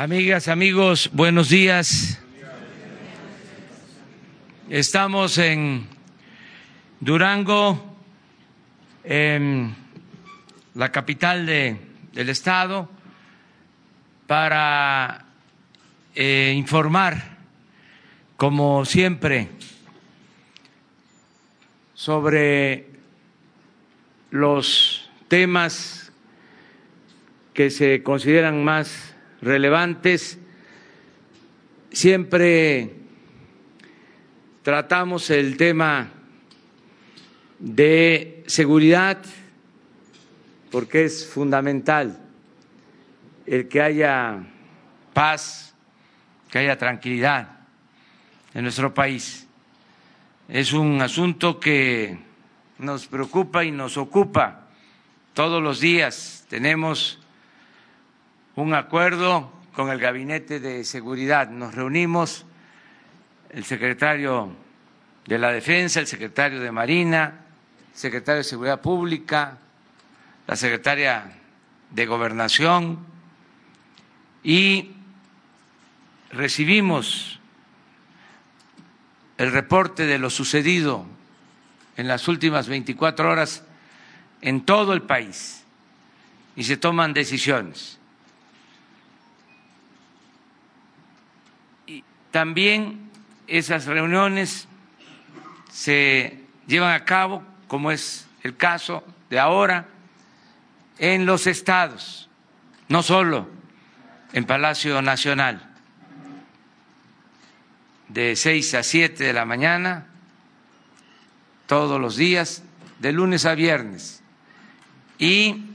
[0.00, 2.22] Amigas, amigos, buenos días.
[4.70, 5.88] Estamos en
[7.00, 7.98] Durango,
[9.02, 9.74] en
[10.76, 11.78] la capital de,
[12.12, 12.88] del estado,
[14.28, 15.24] para
[16.14, 17.38] eh, informar,
[18.36, 19.48] como siempre,
[21.94, 22.86] sobre
[24.30, 26.12] los temas
[27.52, 30.38] que se consideran más relevantes.
[31.90, 32.94] Siempre
[34.62, 36.10] tratamos el tema
[37.58, 39.18] de seguridad
[40.70, 42.20] porque es fundamental
[43.46, 44.44] el que haya
[45.14, 45.74] paz,
[46.50, 47.60] que haya tranquilidad
[48.54, 49.46] en nuestro país.
[50.48, 52.18] Es un asunto que
[52.78, 54.68] nos preocupa y nos ocupa
[55.34, 56.46] todos los días.
[56.48, 57.18] Tenemos
[58.62, 61.48] un acuerdo con el Gabinete de Seguridad.
[61.48, 62.44] Nos reunimos
[63.50, 64.50] el secretario
[65.26, 67.40] de la Defensa, el secretario de Marina,
[67.92, 69.58] el secretario de Seguridad Pública,
[70.46, 71.30] la secretaria
[71.90, 72.98] de Gobernación
[74.42, 74.90] y
[76.32, 77.38] recibimos
[79.36, 81.06] el reporte de lo sucedido
[81.96, 83.62] en las últimas 24 horas
[84.40, 85.64] en todo el país
[86.56, 87.97] y se toman decisiones.
[92.30, 93.10] También
[93.46, 94.68] esas reuniones
[95.70, 99.86] se llevan a cabo, como es el caso de ahora,
[100.98, 102.28] en los estados,
[102.88, 103.48] no solo
[104.32, 105.62] en Palacio Nacional,
[108.08, 110.06] de seis a siete de la mañana,
[111.66, 112.62] todos los días,
[112.98, 114.22] de lunes a viernes.
[115.18, 115.66] Y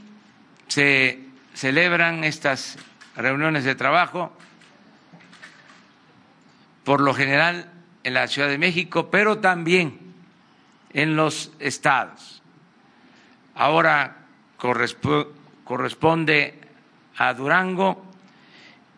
[0.68, 1.20] se
[1.54, 2.76] celebran estas
[3.16, 4.36] reuniones de trabajo,
[6.84, 7.70] por lo general
[8.04, 9.98] en la Ciudad de México, pero también
[10.92, 12.42] en los estados.
[13.54, 14.18] Ahora
[15.64, 16.60] corresponde
[17.16, 18.04] a Durango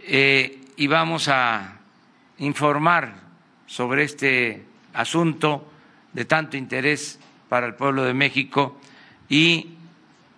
[0.00, 1.78] eh, y vamos a
[2.38, 3.14] informar
[3.66, 5.70] sobre este asunto
[6.12, 7.18] de tanto interés
[7.48, 8.78] para el pueblo de México
[9.28, 9.74] y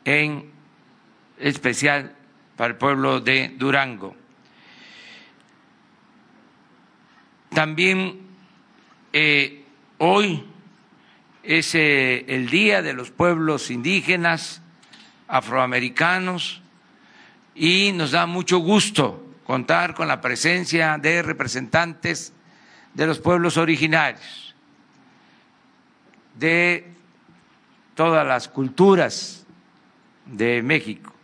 [0.05, 0.51] en
[1.39, 2.15] especial
[2.57, 4.17] para el pueblo de Durango.
[7.51, 8.21] También
[9.13, 9.65] eh,
[9.99, 10.45] hoy
[11.43, 14.61] es eh, el Día de los Pueblos Indígenas
[15.27, 16.63] Afroamericanos
[17.55, 22.33] y nos da mucho gusto contar con la presencia de representantes
[22.93, 24.55] de los pueblos originarios,
[26.35, 26.87] de
[27.95, 29.47] todas las culturas
[30.27, 31.15] de México.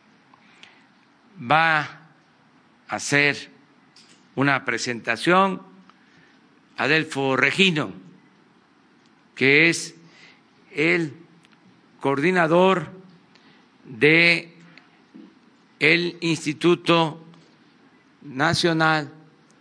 [1.39, 1.89] Va a
[2.89, 3.51] hacer
[4.37, 5.74] una presentación
[6.77, 7.93] Adelfo Regino,
[9.35, 9.95] que es
[10.73, 11.13] el
[12.01, 12.89] coordinador
[13.85, 14.55] de
[15.79, 17.23] el Instituto
[18.23, 19.13] Nacional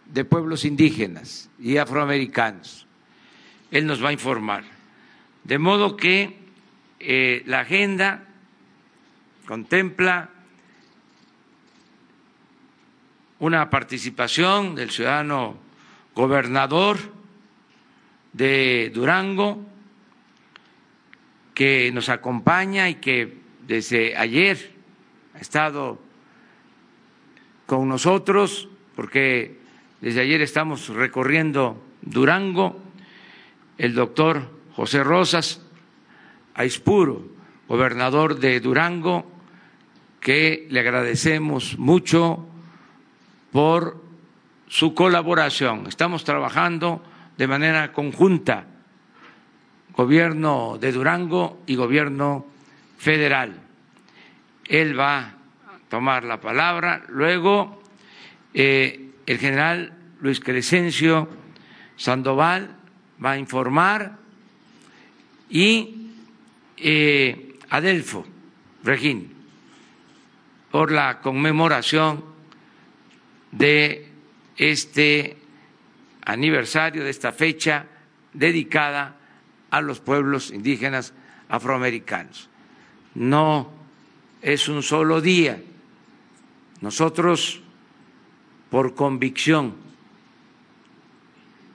[0.05, 2.87] de Pueblos Indígenas y Afroamericanos.
[3.71, 4.63] Él nos va a informar.
[5.43, 6.37] De modo que
[6.99, 8.23] eh, la agenda
[9.45, 10.29] contempla
[13.39, 15.57] una participación del ciudadano
[16.15, 16.97] gobernador
[18.33, 19.65] de Durango,
[21.53, 23.37] que nos acompaña y que
[23.67, 24.73] desde ayer
[25.35, 25.99] ha estado
[27.65, 29.57] con nosotros, porque
[30.01, 32.79] desde ayer estamos recorriendo Durango,
[33.77, 35.61] el doctor José Rosas
[36.55, 37.25] Aispuro,
[37.67, 39.25] gobernador de Durango,
[40.19, 42.45] que le agradecemos mucho
[43.51, 44.02] por
[44.73, 45.85] su colaboración.
[45.85, 47.03] Estamos trabajando
[47.37, 48.65] de manera conjunta,
[49.95, 52.47] gobierno de Durango y gobierno
[52.97, 53.53] federal.
[54.65, 55.33] Él va a
[55.89, 57.83] tomar la palabra, luego
[58.55, 61.29] eh, el general Luis Crescencio
[61.95, 62.75] Sandoval
[63.23, 64.17] va a informar
[65.51, 66.07] y
[66.77, 68.25] eh, Adelfo
[68.83, 69.33] Regín
[70.71, 72.25] por la conmemoración
[73.51, 74.12] de
[74.57, 75.37] este
[76.25, 77.85] aniversario de esta fecha
[78.33, 79.17] dedicada
[79.69, 81.13] a los pueblos indígenas
[81.49, 82.49] afroamericanos.
[83.15, 83.71] No
[84.41, 85.61] es un solo día.
[86.81, 87.61] Nosotros,
[88.69, 89.75] por convicción,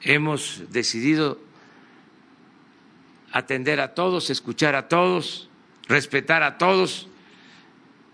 [0.02, 1.40] hemos decidido
[3.32, 5.48] atender a todos, escuchar a todos,
[5.86, 7.08] respetar a todos,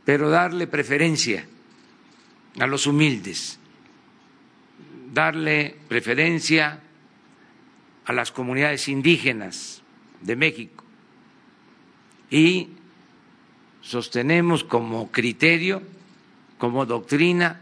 [0.05, 1.47] pero darle preferencia
[2.61, 3.59] a los humildes
[5.15, 6.81] darle preferencia
[8.05, 9.83] a las comunidades indígenas
[10.21, 10.85] de México
[12.31, 12.71] y
[13.81, 15.83] sostenemos como criterio,
[16.59, 17.61] como doctrina,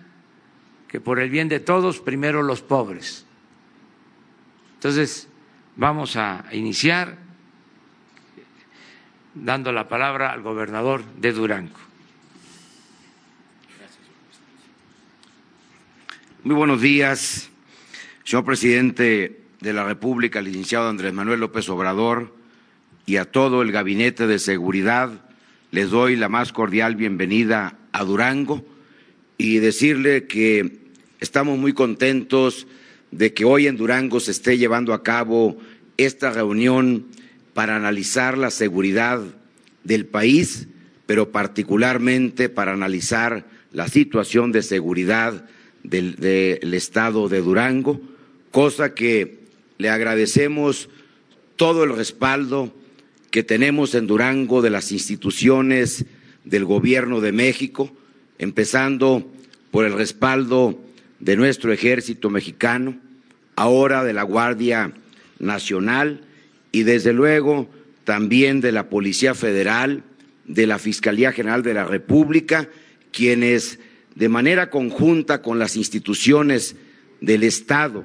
[0.89, 3.27] que por el bien de todos, primero los pobres.
[4.75, 5.29] Entonces,
[5.77, 7.19] vamos a iniciar
[9.35, 11.92] dando la palabra al gobernador de Durango.
[16.45, 17.51] Muy buenos días,
[18.25, 22.35] señor presidente de la República, licenciado Andrés Manuel López Obrador,
[23.07, 25.25] y a todo el gabinete de seguridad.
[25.71, 28.67] Les doy la más cordial bienvenida a Durango
[29.39, 30.81] y decirle que
[31.21, 32.67] estamos muy contentos
[33.13, 35.59] de que hoy en Durango se esté llevando a cabo
[35.97, 37.07] esta reunión
[37.55, 39.23] para analizar la seguridad
[39.85, 40.67] del país,
[41.07, 45.47] pero particularmente para analizar la situación de seguridad
[45.83, 48.01] del, estado de Durango,
[48.51, 49.39] cosa que
[49.79, 50.89] le agradecemos
[51.57, 52.73] todo el respaldo
[53.31, 56.05] que tenemos en Durango de las instituciones
[56.45, 57.91] del Gobierno de México,
[58.39, 59.31] empezando
[59.71, 60.79] por el respaldo
[61.21, 62.97] de nuestro ejército mexicano,
[63.57, 64.93] ahora de la Guardia
[65.39, 66.23] Nacional
[66.73, 67.69] y desde luego
[68.05, 70.03] también de la Policía Federal,
[70.47, 72.69] de la Fiscalía General de la República,
[73.13, 73.79] quienes
[74.15, 76.77] de manera conjunta con las instituciones
[77.21, 78.05] del Estado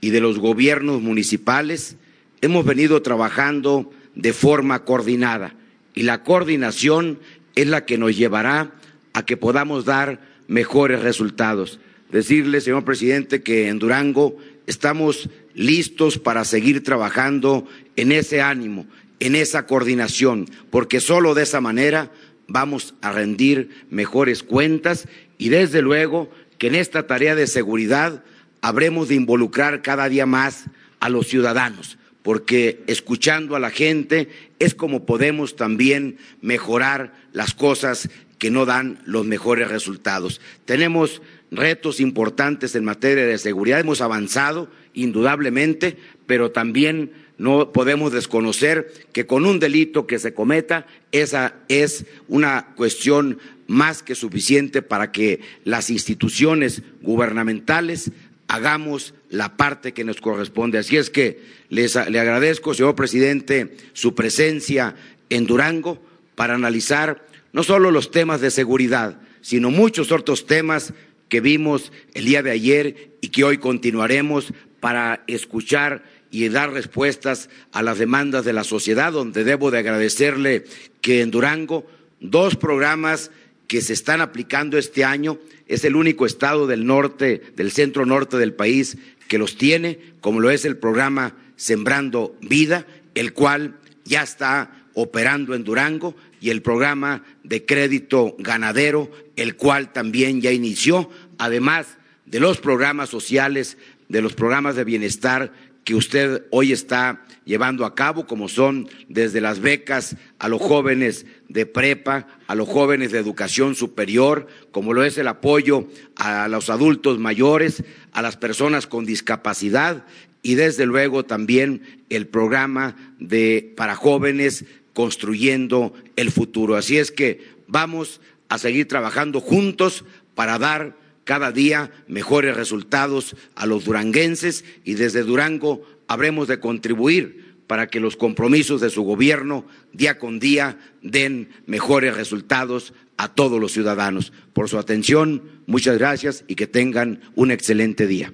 [0.00, 1.96] y de los gobiernos municipales
[2.40, 5.54] hemos venido trabajando de forma coordinada
[5.94, 7.18] y la coordinación
[7.54, 8.72] es la que nos llevará
[9.12, 11.80] a que podamos dar mejores resultados.
[12.12, 17.66] Decirle, señor presidente, que en Durango estamos listos para seguir trabajando
[17.96, 18.86] en ese ánimo,
[19.18, 22.12] en esa coordinación, porque solo de esa manera
[22.46, 25.08] vamos a rendir mejores cuentas
[25.38, 28.24] y desde luego que en esta tarea de seguridad
[28.60, 30.64] habremos de involucrar cada día más
[31.00, 38.10] a los ciudadanos, porque escuchando a la gente es como podemos también mejorar las cosas
[38.38, 40.40] que no dan los mejores resultados.
[40.64, 45.96] Tenemos retos importantes en materia de seguridad, hemos avanzado indudablemente,
[46.26, 52.74] pero también no podemos desconocer que con un delito que se cometa, esa es una
[52.76, 53.38] cuestión
[53.68, 58.10] más que suficiente para que las instituciones gubernamentales
[58.48, 60.78] hagamos la parte que nos corresponde.
[60.78, 64.96] Así es que les, le agradezco, señor presidente, su presencia
[65.30, 66.02] en Durango
[66.34, 70.94] para analizar no solo los temas de seguridad, sino muchos otros temas
[71.28, 77.50] que vimos el día de ayer y que hoy continuaremos para escuchar y dar respuestas
[77.72, 80.64] a las demandas de la sociedad, donde debo de agradecerle
[81.00, 81.86] que en Durango
[82.20, 83.30] dos programas
[83.68, 85.38] que se están aplicando este año
[85.68, 88.96] es el único estado del norte, del centro norte del país
[89.28, 95.54] que los tiene, como lo es el programa Sembrando Vida, el cual ya está operando
[95.54, 102.40] en Durango, y el programa de crédito ganadero, el cual también ya inició, además de
[102.40, 103.76] los programas sociales,
[104.08, 105.52] de los programas de bienestar
[105.84, 111.26] que usted hoy está llevando a cabo, como son desde las becas a los jóvenes
[111.48, 115.86] de prepa, a los jóvenes de educación superior, como lo es el apoyo
[116.16, 120.04] a los adultos mayores, a las personas con discapacidad
[120.42, 126.76] y desde luego también el programa de para jóvenes construyendo el futuro.
[126.76, 133.66] Así es que vamos a seguir trabajando juntos para dar cada día mejores resultados a
[133.66, 139.64] los duranguenses y desde Durango habremos de contribuir para que los compromisos de su gobierno
[139.92, 144.32] día con día den mejores resultados a todos los ciudadanos.
[144.52, 148.32] Por su atención, muchas gracias y que tengan un excelente día.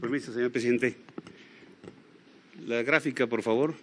[0.00, 0.96] Permiso, señor presidente.
[2.66, 3.74] La gráfica, por favor.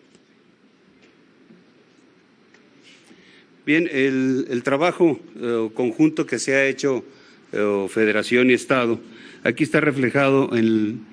[3.67, 7.05] Bien, el, trabajo eh, conjunto que se ha hecho
[7.51, 9.00] eh, Federación y Estado,
[9.43, 11.05] aquí está reflejado en,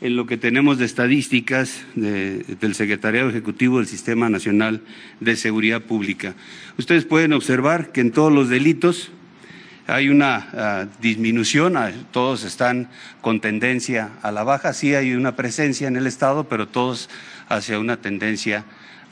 [0.00, 4.80] lo que tenemos de estadísticas del Secretariado Ejecutivo del Sistema Nacional
[5.20, 6.34] de Seguridad Pública.
[6.78, 9.12] Ustedes pueden observar que en todos los delitos
[9.88, 12.88] hay una ah, disminución, ah, todos están
[13.22, 17.08] con tendencia a la baja, sí hay una presencia en el Estado, pero todos
[17.48, 18.64] hacia una tendencia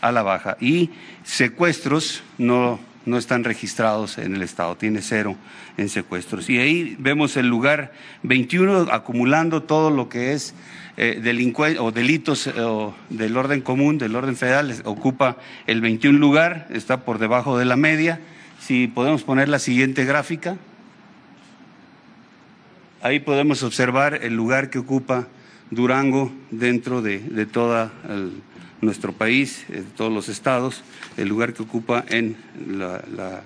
[0.02, 0.58] a la baja.
[0.60, 0.90] Y
[1.24, 5.36] secuestros no, no están registrados en el Estado, tiene cero
[5.78, 6.50] en secuestros.
[6.50, 7.92] Y ahí vemos el lugar
[8.22, 10.54] 21 acumulando todo lo que es
[10.98, 12.52] eh, o delitos eh,
[13.08, 17.76] del orden común, del orden federal, ocupa el 21 lugar, está por debajo de la
[17.76, 18.20] media.
[18.66, 20.56] Si podemos poner la siguiente gráfica.
[23.00, 25.28] Ahí podemos observar el lugar que ocupa
[25.70, 27.92] Durango dentro de, de todo
[28.80, 30.82] nuestro país, de todos los estados,
[31.16, 32.36] el lugar que ocupa en,
[32.68, 33.44] la,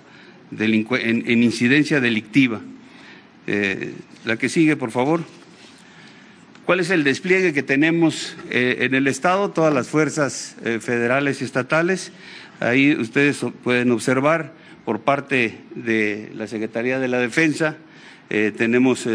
[0.58, 2.62] en, incidencia delictiva.
[3.46, 3.92] Eh,
[4.24, 5.20] la que sigue, por favor.
[6.64, 9.50] ¿Cuál es el despliegue que tenemos eh, en el Estado?
[9.50, 12.10] Todas las fuerzas eh, federales y estatales.
[12.58, 14.58] Ahí ustedes pueden observar
[14.90, 17.76] por parte de la Secretaría de la Defensa,
[18.28, 19.06] eh, tenemos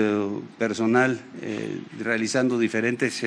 [0.58, 1.20] personal
[2.00, 3.22] realizando diferentes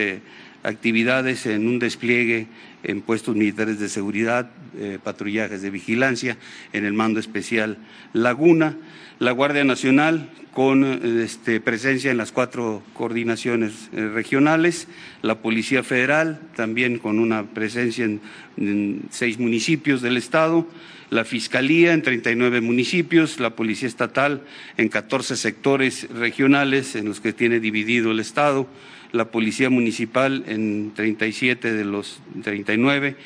[0.63, 2.47] actividades en un despliegue
[2.85, 4.51] en puestos militares de seguridad,
[5.05, 6.39] patrullajes de vigilancia,
[6.73, 7.77] en el mando especial
[8.15, 8.79] Laguna,
[9.19, 10.85] la Guardia Nacional con
[11.21, 14.89] este, presencia en las cuatro coordinaciones eh, regionales,
[15.23, 20.67] la Policía Federal también con una presencia en, seis municipios del Estado,
[21.11, 24.43] la Fiscalía en 39 municipios, la Policía Estatal
[24.77, 28.69] en 14 sectores regionales en los que tiene dividido el Estado,
[29.13, 33.17] la Policía Municipal en 37 de los 39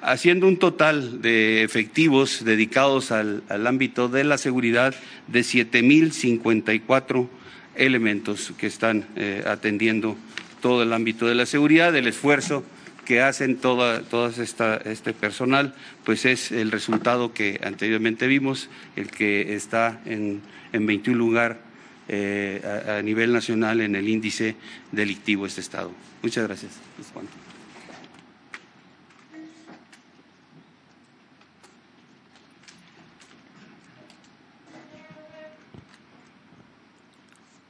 [0.00, 4.94] haciendo un total de efectivos dedicados al, ámbito de la seguridad
[5.26, 7.28] de 7.054
[7.74, 10.16] elementos que están eh, atendiendo
[10.60, 12.64] todo el ámbito de la seguridad, el esfuerzo
[13.08, 15.74] que hacen todo este personal,
[16.04, 20.42] pues es el resultado que anteriormente vimos, el que está en,
[20.74, 21.58] en 21 lugar
[22.06, 24.56] eh, a, nivel nacional en el índice
[24.92, 25.90] delictivo este Estado.
[26.22, 26.72] Muchas gracias.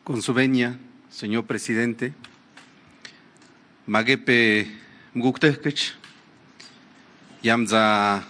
[0.02, 0.80] Con su venia,
[1.10, 2.12] señor presidente,
[3.86, 4.87] magepe
[5.18, 5.92] nguktäjkätz
[7.44, 8.22] yamtza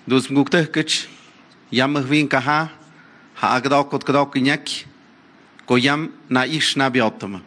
[0.07, 1.07] Dus Mugtekich,
[1.71, 2.69] Yamahvin Kaha,
[3.35, 3.57] Ha.
[3.57, 4.85] Agdokot Gdokinyak,
[5.67, 7.41] Koyam Naish Nabiotama.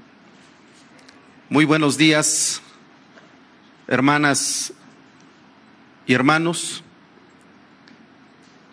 [1.49, 2.61] Muy buenos días,
[3.87, 4.73] hermanas
[6.07, 6.83] y hermanos.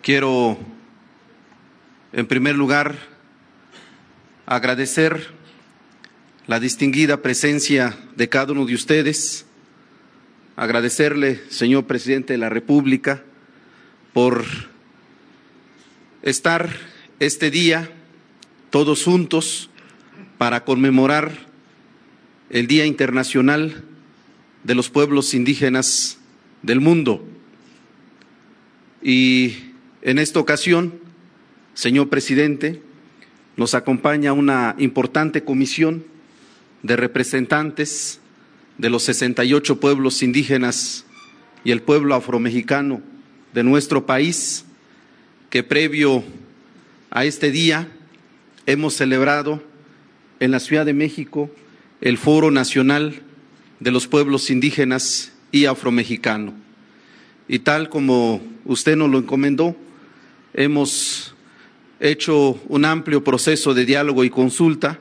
[0.02, 0.58] Quiero,
[2.14, 2.96] en primer lugar,
[4.46, 5.32] agradecer
[6.48, 9.46] la distinguida presencia de cada uno de ustedes,
[10.56, 13.24] agradecerle, señor presidente de la República,
[14.14, 14.44] por
[16.24, 16.70] estar
[17.20, 17.90] este día
[18.70, 19.70] todos juntos
[20.38, 21.32] para conmemorar
[22.50, 23.84] el Día Internacional
[24.64, 26.18] de los Pueblos Indígenas
[26.62, 27.26] del Mundo.
[29.02, 29.56] Y
[30.02, 30.94] en esta ocasión,
[31.74, 32.82] señor presidente,
[33.58, 36.04] nos acompaña una importante comisión
[36.84, 38.20] de representantes
[38.78, 41.06] de los 68 pueblos indígenas
[41.64, 43.02] y el pueblo afromexicano
[43.54, 44.66] de nuestro país,
[45.50, 46.24] que previo
[47.10, 47.90] a este día
[48.66, 49.62] hemos celebrado
[50.40, 51.52] en la Ciudad de México
[52.00, 53.22] el Foro Nacional
[53.80, 56.54] de los Pueblos Indígenas y Afromexicano.
[57.48, 59.76] Y tal como usted nos lo encomendó,
[60.54, 61.36] hemos
[62.00, 65.00] hecho un amplio proceso de diálogo y consulta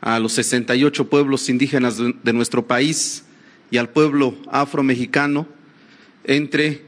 [0.00, 3.24] a los 68 pueblos indígenas de nuestro país
[3.70, 5.46] y al pueblo afromexicano
[6.24, 6.82] entre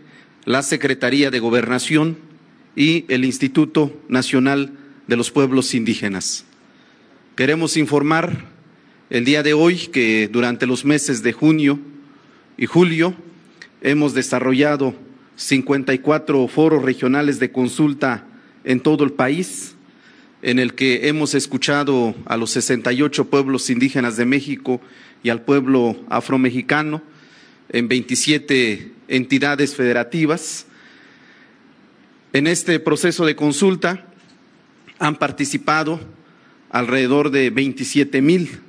[0.44, 2.18] la Secretaría de Gobernación
[2.76, 4.72] y el Instituto Nacional
[5.06, 6.44] de los Pueblos Indígenas.
[7.36, 8.44] Queremos informar
[9.10, 11.78] el día de hoy que durante los meses de junio
[12.56, 13.14] y julio
[13.80, 14.94] hemos desarrollado
[15.36, 18.26] 54 foros regionales de consulta
[18.64, 19.74] en todo el país,
[20.42, 24.80] en el que hemos escuchado a los 68 pueblos indígenas de México
[25.22, 27.02] y al pueblo afromexicano
[27.70, 30.66] en 27 entidades federativas.
[32.32, 34.06] En este proceso de consulta
[34.98, 36.00] han participado
[36.70, 38.60] alrededor de 27 mil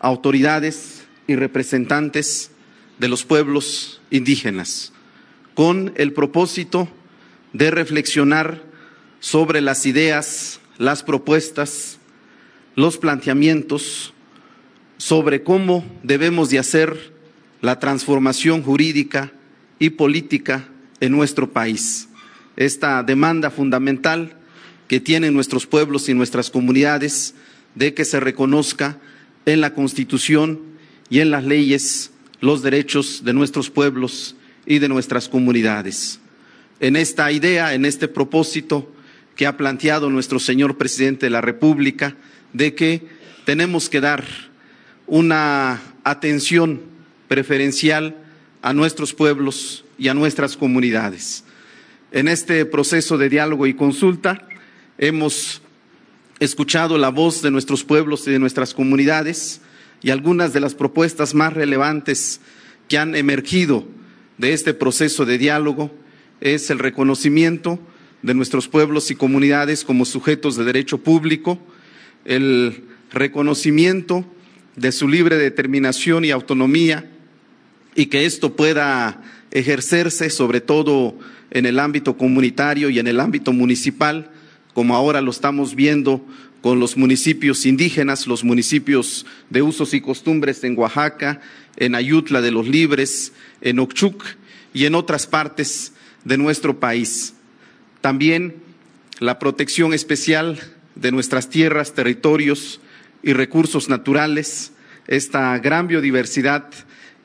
[0.00, 2.50] autoridades y representantes
[2.98, 4.92] de los pueblos indígenas,
[5.54, 6.88] con el propósito
[7.52, 8.62] de reflexionar
[9.20, 11.98] sobre las ideas, las propuestas,
[12.74, 14.12] los planteamientos
[14.98, 17.12] sobre cómo debemos de hacer
[17.60, 19.32] la transformación jurídica
[19.78, 20.68] y política
[21.00, 22.08] en nuestro país.
[22.56, 24.36] Esta demanda fundamental
[24.88, 27.34] que tienen nuestros pueblos y nuestras comunidades
[27.74, 28.98] de que se reconozca
[29.44, 30.60] en la Constitución
[31.10, 36.20] y en las leyes los derechos de nuestros pueblos y de nuestras comunidades.
[36.80, 38.92] En esta idea, en este propósito
[39.34, 42.16] que ha planteado nuestro señor presidente de la República,
[42.52, 43.06] de que
[43.44, 44.24] tenemos que dar
[45.06, 46.80] una atención
[47.28, 48.16] preferencial
[48.62, 51.44] a nuestros pueblos y a nuestras comunidades.
[52.12, 54.48] En este proceso de diálogo y consulta
[54.98, 55.60] hemos
[56.40, 59.60] escuchado la voz de nuestros pueblos y de nuestras comunidades
[60.02, 62.40] y algunas de las propuestas más relevantes
[62.88, 63.86] que han emergido
[64.38, 65.90] de este proceso de diálogo
[66.40, 67.78] es el reconocimiento
[68.22, 71.58] de nuestros pueblos y comunidades como sujetos de derecho público,
[72.24, 74.24] el reconocimiento
[74.74, 77.10] de su libre determinación y autonomía
[77.94, 81.16] y que esto pueda ejercerse sobre todo
[81.50, 84.30] en el ámbito comunitario y en el ámbito municipal,
[84.74, 86.22] como ahora lo estamos viendo
[86.66, 91.40] con los municipios indígenas, los municipios de usos y costumbres en Oaxaca,
[91.76, 94.24] en Ayutla de los Libres, en Ochuc
[94.74, 95.92] y en otras partes
[96.24, 97.34] de nuestro país.
[98.00, 98.56] También
[99.20, 100.58] la protección especial
[100.96, 102.80] de nuestras tierras, territorios
[103.22, 104.72] y recursos naturales,
[105.06, 106.68] esta gran biodiversidad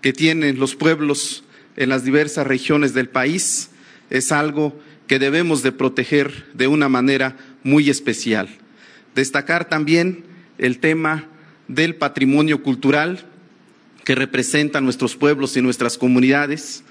[0.01, 1.43] que tienen los pueblos
[1.77, 3.71] en las diversas regiones del país,
[4.11, 8.60] es algo que debemos de proteger de una manera muy especial.
[9.15, 10.23] Destacar también
[10.57, 11.25] el tema
[11.67, 13.25] del patrimonio cultural
[14.03, 16.83] que representa nuestros pueblos y nuestras comunidades.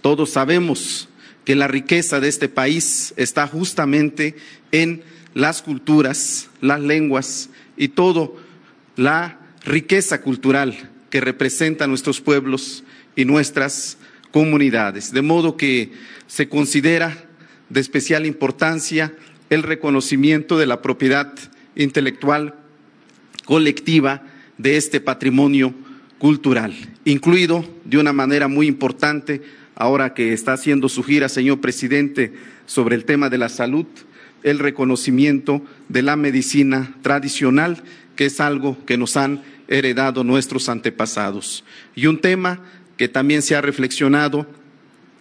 [0.00, 1.08] Todos sabemos
[1.44, 4.36] que la riqueza de este país está justamente
[4.72, 5.02] en
[5.34, 8.36] las culturas, las lenguas y todo
[8.96, 12.84] la riqueza cultural que representa nuestros pueblos
[13.16, 13.96] y nuestras
[14.30, 15.12] comunidades.
[15.12, 15.92] De modo que
[16.26, 17.16] se considera
[17.68, 19.12] de especial importancia
[19.48, 21.32] el reconocimiento de la propiedad
[21.82, 22.54] intelectual
[23.44, 24.22] colectiva
[24.58, 25.74] de este patrimonio
[26.18, 29.42] cultural, incluido de una manera muy importante,
[29.74, 32.34] ahora que está haciendo su gira, señor presidente,
[32.66, 33.86] sobre el tema de la salud,
[34.42, 37.82] el reconocimiento de la medicina tradicional,
[38.16, 41.64] que es algo que nos han heredado nuestros antepasados.
[41.94, 42.60] Y un tema
[42.96, 44.46] que también se ha reflexionado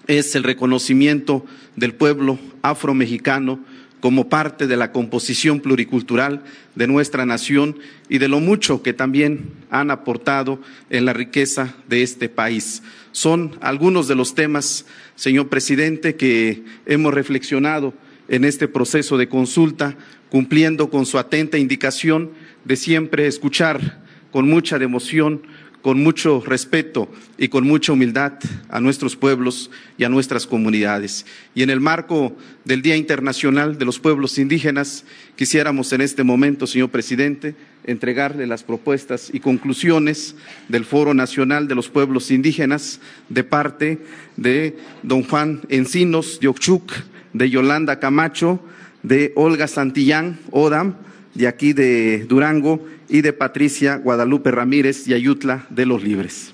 [0.08, 1.45] es el reconocimiento
[1.76, 3.63] del pueblo afromexicano
[3.99, 6.43] como parte de la composición pluricultural
[6.75, 12.03] de nuestra nación y de lo mucho que también han aportado en la riqueza de
[12.03, 12.81] este país.
[13.12, 14.85] Son algunos de los temas,
[15.15, 17.93] señor presidente, que hemos reflexionado
[18.27, 19.95] en este proceso de consulta,
[20.29, 22.31] cumpliendo con su atenta indicación
[22.63, 23.99] de siempre escuchar
[24.31, 25.41] con mucha devoción,
[25.81, 28.33] con mucho respeto y con mucha humildad
[28.69, 31.25] a nuestros pueblos y a nuestras comunidades.
[31.55, 36.67] Y en el marco del Día Internacional de los Pueblos Indígenas, quisiéramos en este momento,
[36.67, 40.35] señor presidente, entregarle las propuestas y conclusiones
[40.67, 43.99] del Foro Nacional de los Pueblos Indígenas de parte
[44.35, 46.91] de don Juan Encinos de Ochuc,
[47.33, 48.59] de Yolanda Camacho,
[49.01, 50.95] de Olga Santillán, ODAM,
[51.35, 56.53] de aquí de Durango, y de Patricia Guadalupe Ramírez y Ayutla de los Libres.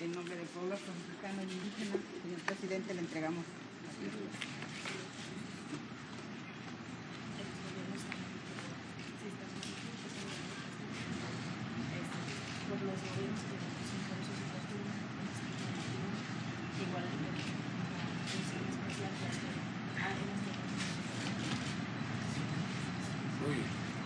[0.00, 3.44] En nombre del pueblo afroamericano y indígena, señor presidente, le entregamos.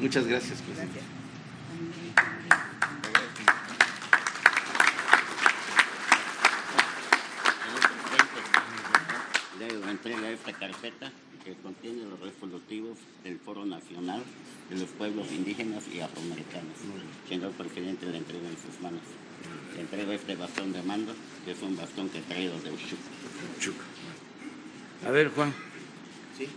[0.03, 0.99] Muchas gracias, presidente.
[9.61, 11.13] Le entrega esta carpeta
[11.45, 14.25] que contiene los resolutivos del Foro Nacional
[14.71, 16.79] de los Pueblos Indígenas y Afroamericanos.
[17.29, 19.03] Señor presidente, le entrego en sus manos.
[19.77, 23.77] Le entrego este bastón de mando, que es un bastón que he traído de Uchuc.
[25.07, 25.55] A ver, Juan.
[26.37, 26.49] ¿Sí?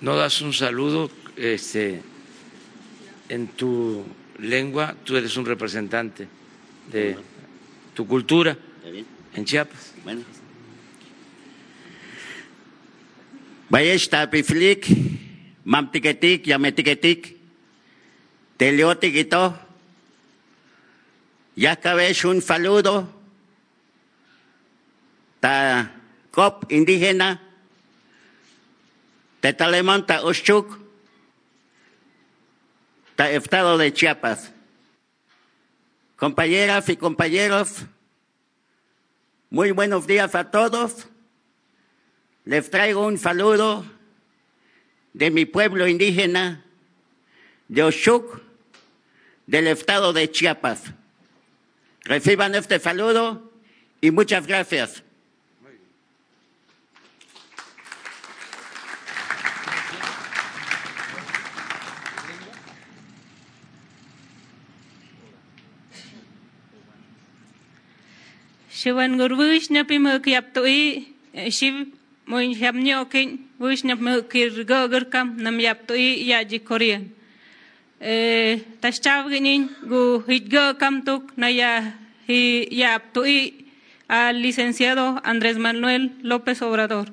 [0.00, 2.02] ¿No das un saludo este,
[3.30, 4.04] en tu
[4.38, 4.94] lengua?
[5.04, 6.26] Tú eres un representante
[6.90, 7.16] de
[7.94, 8.56] tu cultura
[9.34, 9.94] en Chiapas.
[10.02, 10.22] Bueno.
[13.68, 14.88] Bayeshta piflik,
[15.64, 17.36] mamtiketik, yametiketik,
[18.56, 19.56] teleotikito,
[21.54, 23.08] ya cabez un saludo,
[25.38, 25.94] ta
[26.32, 27.40] cop indígena,
[29.38, 30.79] te Talemanta Oshchuk, ta
[33.28, 34.52] Estado de Chiapas.
[36.16, 37.84] Compañeras y compañeros,
[39.50, 41.06] muy buenos días a todos.
[42.44, 43.84] Les traigo un saludo
[45.12, 46.64] de mi pueblo indígena,
[47.68, 48.40] de Oshuk,
[49.46, 50.84] del estado de Chiapas.
[52.04, 53.52] Reciban este saludo
[54.00, 55.02] y muchas gracias.
[68.80, 69.18] Shivan
[69.84, 71.06] pimuk yap tui
[71.50, 71.86] shiv
[72.26, 77.12] moin yap nyokin wish na mukir gogur kam nam yap tui yaji korean.
[78.00, 81.92] Tashchav ginin gu hitgo kam tuk na ya
[82.26, 83.66] hi yap tui
[84.08, 87.12] al licenciado Andrés Manuel López Obrador.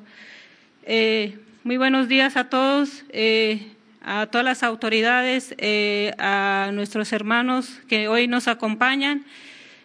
[0.84, 3.74] Eh, muy buenos días a todos, eh,
[4.06, 9.26] a todas las autoridades, eh, a nuestros hermanos que hoy nos acompañan,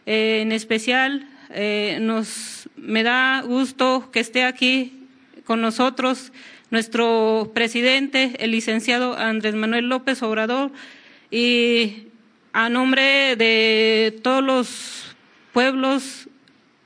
[0.06, 5.06] en especial eh, nos, me da gusto que esté aquí
[5.44, 6.32] con nosotros
[6.70, 10.72] nuestro presidente, el licenciado Andrés Manuel López Obrador,
[11.30, 12.08] y
[12.54, 15.14] a nombre de todos los
[15.52, 16.28] pueblos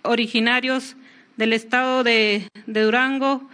[0.03, 0.97] originarios
[1.37, 3.49] del estado de, Durango,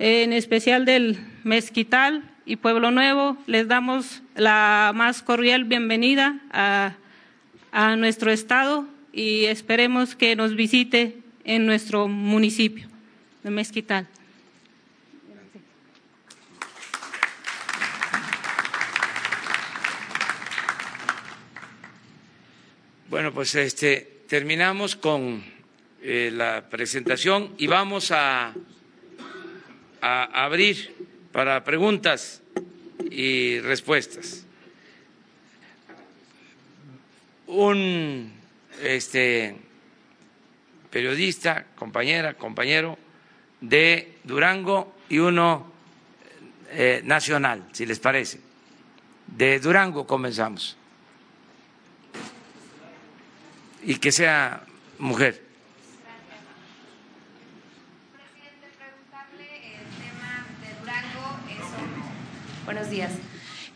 [0.00, 6.94] en especial del Mezquital y Pueblo Nuevo, les damos la más cordial bienvenida a,
[7.70, 12.86] a nuestro estado y esperemos que nos visite en nuestro municipio
[13.42, 14.06] de Mezquital.
[23.08, 25.42] Bueno, pues este terminamos con
[26.02, 28.52] eh, la presentación y vamos a,
[30.02, 30.94] a abrir
[31.32, 32.42] para preguntas
[33.10, 34.44] y respuestas.
[37.46, 38.35] Un
[38.82, 39.56] este,
[40.90, 42.98] periodista, compañera, compañero
[43.60, 45.72] de Durango y uno
[46.70, 48.40] eh, nacional, si les parece.
[49.26, 50.76] De Durango comenzamos.
[53.82, 54.62] Y que sea
[54.98, 55.42] mujer.
[58.12, 61.38] Presidente, preguntarle el tema de Durango.
[62.64, 63.12] Buenos días.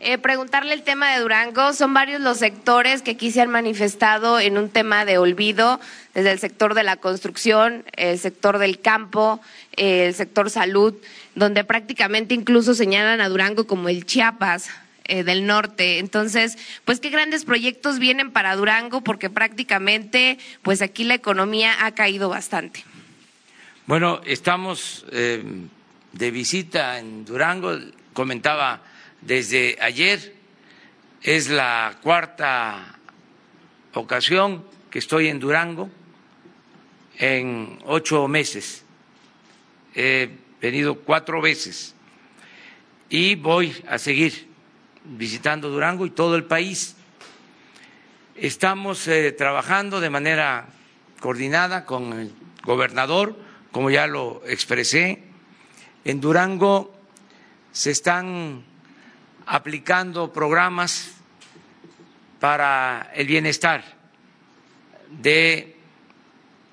[0.03, 1.73] Eh, preguntarle el tema de Durango.
[1.73, 5.79] Son varios los sectores que aquí se han manifestado en un tema de olvido,
[6.15, 9.39] desde el sector de la construcción, el sector del campo,
[9.77, 10.95] eh, el sector salud,
[11.35, 14.71] donde prácticamente incluso señalan a Durango como el Chiapas
[15.03, 15.99] eh, del norte.
[15.99, 21.91] Entonces, pues qué grandes proyectos vienen para Durango, porque prácticamente, pues aquí la economía ha
[21.91, 22.83] caído bastante.
[23.85, 25.43] Bueno, estamos eh,
[26.13, 27.77] de visita en Durango,
[28.13, 28.81] comentaba
[29.21, 30.35] desde ayer,
[31.21, 32.97] es la cuarta
[33.93, 35.89] ocasión que estoy en Durango
[37.17, 38.83] en ocho meses.
[39.93, 40.29] He
[40.59, 41.95] venido cuatro veces
[43.09, 44.47] y voy a seguir
[45.03, 46.95] visitando Durango y todo el país.
[48.35, 50.67] Estamos eh, trabajando de manera
[51.19, 53.37] coordinada con el gobernador,
[53.71, 55.23] como ya lo expresé.
[56.05, 56.95] En Durango
[57.71, 58.63] se están
[59.51, 61.11] aplicando programas
[62.39, 63.83] para el bienestar
[65.09, 65.75] de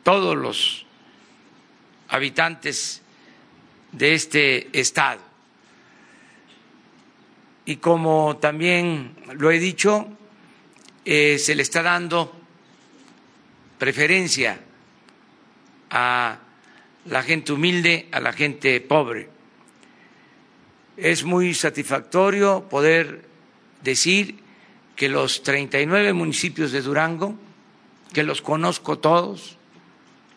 [0.05, 0.87] todos los
[2.09, 3.03] habitantes
[3.91, 5.21] de este estado.
[7.64, 10.07] Y como también lo he dicho,
[11.05, 12.33] eh, se le está dando
[13.77, 14.57] preferencia
[15.91, 16.38] a
[17.07, 19.38] la gente humilde, a la gente pobre.
[20.99, 23.25] Es muy satisfactorio poder
[23.83, 24.41] decir
[24.97, 27.39] que los 39 municipios de Durango,
[28.13, 29.57] que los conozco todos,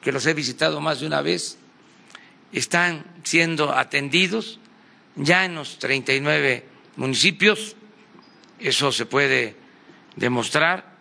[0.01, 1.57] que los he visitado más de una vez,
[2.53, 4.59] están siendo atendidos
[5.15, 6.63] ya en los 39
[6.95, 7.75] municipios,
[8.59, 9.55] eso se puede
[10.15, 10.95] demostrar.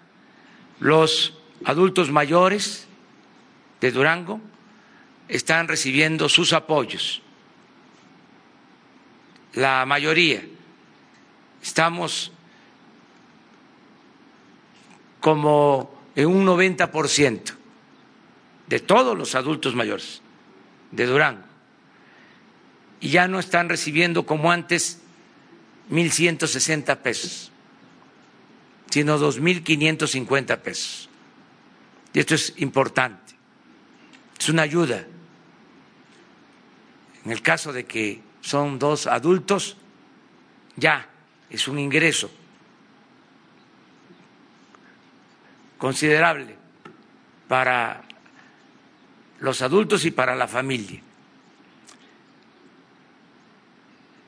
[0.78, 2.86] Los adultos mayores
[3.82, 4.40] de Durango
[5.28, 7.20] están recibiendo sus apoyos,
[9.54, 10.44] la mayoría.
[11.62, 12.32] Estamos
[15.20, 17.54] como en un 90%
[18.66, 20.22] de todos los adultos mayores
[20.90, 21.44] de Durango.
[23.00, 25.00] Y ya no están recibiendo como antes
[25.90, 27.50] 1.160 pesos,
[28.90, 31.08] sino 2.550 pesos.
[32.12, 33.34] Y esto es importante,
[34.38, 35.04] es una ayuda.
[37.24, 39.76] En el caso de que son dos adultos,
[40.76, 41.08] ya
[41.48, 42.30] es un ingreso
[45.78, 46.56] considerable
[47.48, 48.02] para
[49.40, 51.00] los adultos y para la familia.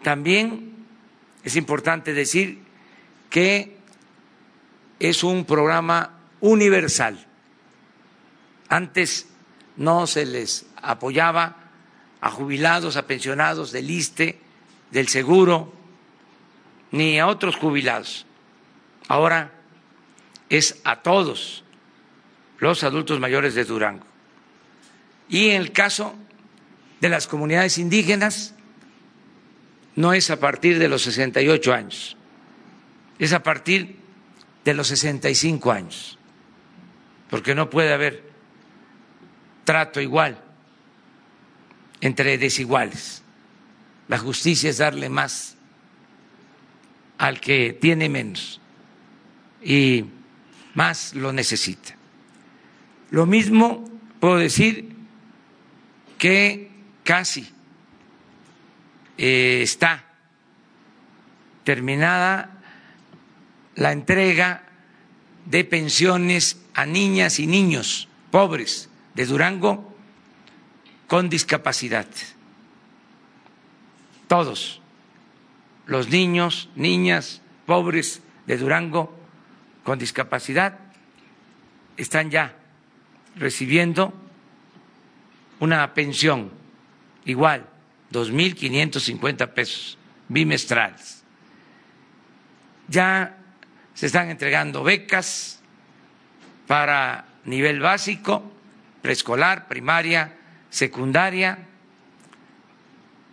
[0.03, 0.87] También
[1.45, 2.59] es importante decir
[3.31, 3.77] que
[4.99, 7.25] es un programa universal.
[8.69, 9.29] Antes
[9.77, 11.62] no se les apoyaba
[12.23, 14.39] a jubilados, a pensionados del ISTE,
[14.93, 15.75] del seguro,
[16.93, 18.27] ni a otros jubilados.
[19.09, 19.53] Ahora
[20.49, 21.65] es a todos
[22.59, 24.07] los adultos mayores de Durango.
[25.29, 26.15] Y en el caso
[27.01, 28.55] de las comunidades indígenas,
[29.97, 32.17] no es a partir de los 68 años,
[33.19, 33.97] es a partir
[34.65, 36.19] de los 65 años,
[37.29, 38.31] porque no puede haber
[39.65, 40.52] trato igual
[42.03, 43.23] entre desiguales.
[44.09, 45.57] La justicia es darle más
[47.17, 48.61] al que tiene menos
[49.63, 50.05] y
[50.75, 51.95] más lo necesita.
[53.11, 53.89] Lo mismo
[54.21, 54.95] puedo decir
[56.19, 56.71] que
[57.05, 57.49] casi
[59.17, 60.05] eh, está
[61.63, 62.51] terminada
[63.77, 64.65] la entrega
[65.47, 69.92] de pensiones a niñas y niños pobres de Durango
[71.13, 72.07] con discapacidad.
[74.29, 74.81] Todos
[75.85, 79.15] los niños, niñas pobres de Durango
[79.85, 80.79] con discapacidad
[81.99, 82.57] están ya
[83.37, 84.15] recibiendo
[85.61, 86.51] una pensión
[87.27, 87.67] igual,
[88.11, 89.99] 2.550 pesos
[90.29, 91.25] bimestrales.
[92.89, 93.37] Ya
[93.93, 95.61] se están entregando becas
[96.67, 98.51] para nivel básico,
[99.03, 100.39] preescolar, primaria,
[100.73, 101.69] secundaria.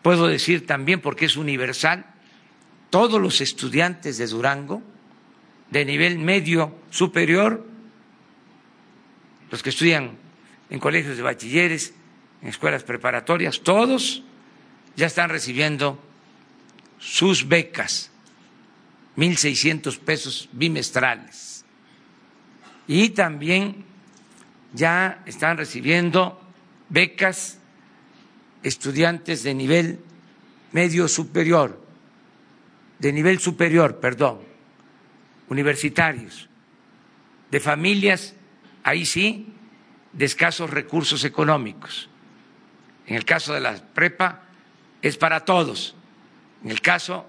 [0.03, 2.05] Puedo decir también, porque es universal,
[2.89, 4.83] todos los estudiantes de Durango
[5.71, 7.65] de nivel medio superior,
[9.51, 10.17] los que estudian
[10.69, 11.93] en colegios de bachilleres,
[12.41, 14.23] en escuelas preparatorias, todos
[14.95, 15.99] ya están recibiendo
[16.99, 18.11] sus becas,
[19.15, 21.63] 1.600 pesos bimestrales.
[22.87, 23.85] Y también
[24.73, 26.48] ya están recibiendo
[26.89, 27.59] becas
[28.63, 29.99] estudiantes de nivel
[30.71, 31.79] medio superior,
[32.99, 34.39] de nivel superior, perdón,
[35.47, 36.49] universitarios,
[37.51, 38.35] de familias,
[38.83, 39.53] ahí sí,
[40.13, 42.09] de escasos recursos económicos.
[43.07, 44.43] En el caso de la prepa
[45.01, 45.95] es para todos.
[46.63, 47.25] En el caso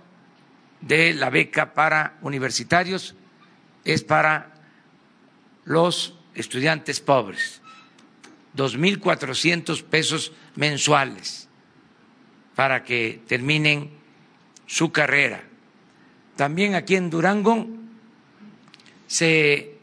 [0.81, 3.15] de la beca para universitarios
[3.85, 4.55] es para
[5.65, 7.60] los estudiantes pobres.
[8.57, 11.49] 2.400 pesos mensuales
[12.55, 13.91] para que terminen
[14.67, 15.43] su carrera.
[16.37, 17.67] También aquí en Durango
[19.07, 19.79] se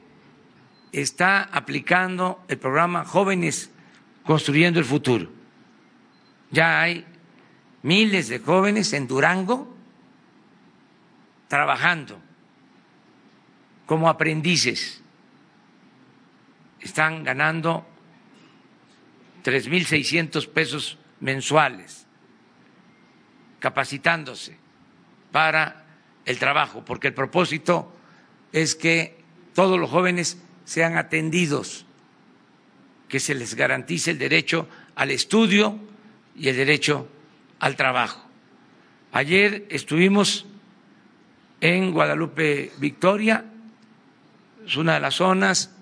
[0.91, 3.71] está aplicando el programa Jóvenes
[4.23, 5.29] Construyendo el Futuro.
[6.51, 7.05] Ya hay
[7.83, 9.73] miles de jóvenes en Durango
[11.47, 12.19] trabajando
[13.85, 15.01] como aprendices.
[16.81, 17.85] Están ganando
[19.43, 22.05] 3.600 pesos mensuales,
[23.59, 24.57] capacitándose
[25.31, 25.85] para
[26.25, 27.93] el trabajo, porque el propósito
[28.51, 29.17] es que
[29.53, 31.85] todos los jóvenes sean atendidos,
[33.07, 35.79] que se les garantice el derecho al estudio
[36.35, 37.07] y el derecho
[37.59, 38.27] al trabajo.
[39.13, 40.45] Ayer estuvimos
[41.61, 43.45] en Guadalupe Victoria,
[44.65, 45.73] es una de las zonas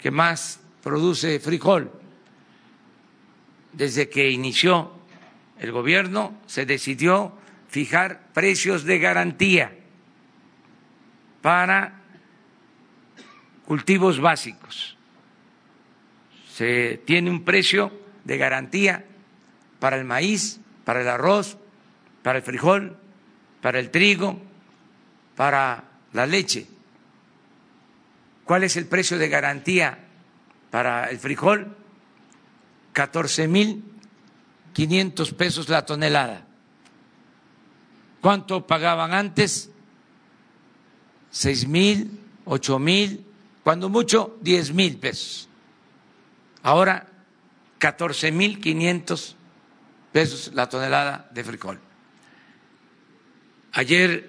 [0.00, 1.99] que más produce frijol.
[3.72, 4.92] Desde que inició
[5.58, 7.32] el gobierno se decidió
[7.68, 9.72] fijar precios de garantía
[11.42, 12.00] para
[13.66, 14.96] cultivos básicos.
[16.52, 17.92] Se tiene un precio
[18.24, 19.04] de garantía
[19.78, 21.56] para el maíz, para el arroz,
[22.22, 22.96] para el frijol,
[23.60, 24.40] para el trigo,
[25.36, 26.66] para la leche.
[28.44, 29.98] ¿Cuál es el precio de garantía
[30.70, 31.76] para el frijol?
[32.92, 33.84] 14 mil
[34.72, 36.46] 500 pesos la tonelada.
[38.20, 39.70] ¿Cuánto pagaban antes?
[41.30, 43.24] Seis mil, ocho mil,
[43.62, 45.48] cuando mucho 10 mil pesos.
[46.62, 47.06] Ahora
[47.78, 49.36] 14 mil 500
[50.12, 51.80] pesos la tonelada de frijol.
[53.72, 54.28] Ayer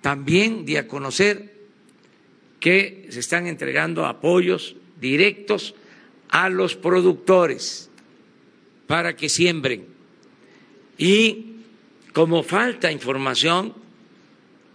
[0.00, 1.56] también di a conocer
[2.60, 5.74] que se están entregando apoyos directos
[6.28, 7.90] a los productores
[8.86, 9.86] para que siembren.
[10.98, 11.56] Y
[12.12, 13.74] como falta información,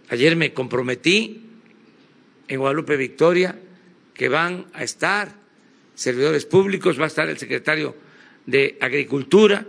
[0.08, 1.42] ayer me comprometí
[2.48, 3.58] en Guadalupe Victoria
[4.14, 5.34] que van a estar
[5.94, 7.96] servidores públicos, va a estar el secretario
[8.46, 9.66] de Agricultura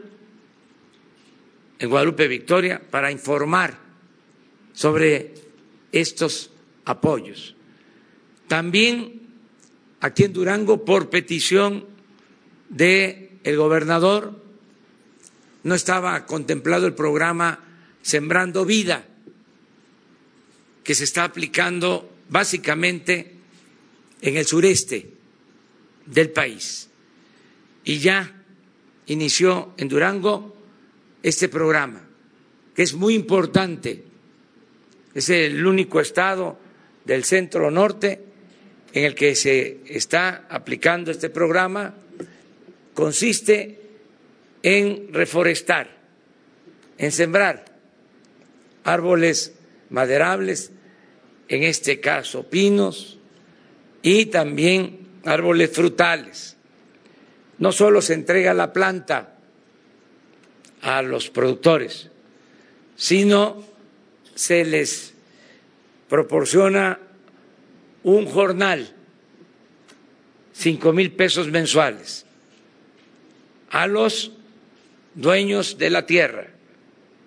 [1.79, 3.77] en Guadalupe Victoria para informar
[4.73, 5.33] sobre
[5.91, 6.51] estos
[6.85, 7.55] apoyos.
[8.47, 9.21] También
[9.99, 11.85] aquí en Durango, por petición
[12.69, 14.41] del el gobernador,
[15.63, 17.59] no estaba contemplado el programa
[18.01, 19.05] Sembrando Vida,
[20.83, 23.35] que se está aplicando básicamente
[24.21, 25.09] en el sureste
[26.05, 26.89] del país.
[27.85, 28.43] Y ya
[29.07, 30.55] inició en Durango
[31.21, 32.01] este programa,
[32.75, 34.03] que es muy importante.
[35.13, 36.59] Es el único estado
[37.05, 38.23] del centro norte
[38.93, 41.93] en el que se está aplicando este programa.
[42.93, 43.81] Consiste
[44.61, 45.89] en reforestar,
[46.97, 47.65] en sembrar
[48.83, 49.53] árboles
[49.89, 50.71] maderables,
[51.47, 53.19] en este caso pinos,
[54.01, 56.57] y también árboles frutales.
[57.57, 59.35] No solo se entrega la planta
[60.81, 62.09] a los productores,
[62.95, 63.63] sino
[64.35, 65.13] se les
[66.09, 66.99] proporciona
[68.03, 68.93] un jornal,
[70.53, 72.25] cinco mil pesos mensuales,
[73.73, 74.31] a los
[75.15, 76.45] dueños de la tierra,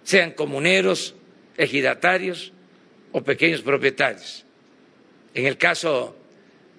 [0.04, 1.16] sean comuneros,
[1.56, 2.52] ejidatarios
[3.10, 4.44] o pequeños propietarios.
[5.34, 6.16] En el caso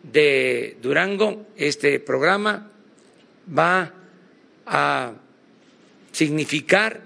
[0.03, 2.71] de Durango, este programa
[3.55, 3.93] va
[4.65, 5.13] a
[6.13, 7.01] significar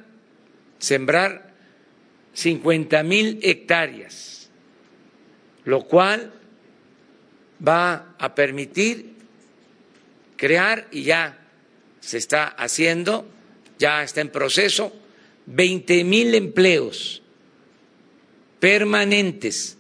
[0.78, 1.56] sembrar
[2.34, 4.52] 50 mil hectáreas,
[5.66, 6.32] lo cual
[7.68, 9.16] va a permitir
[10.38, 11.41] crear, y ya
[12.02, 13.26] se está haciendo,
[13.80, 14.92] ya está en proceso,
[15.46, 17.22] 20 mil empleos
[18.60, 19.78] permanentes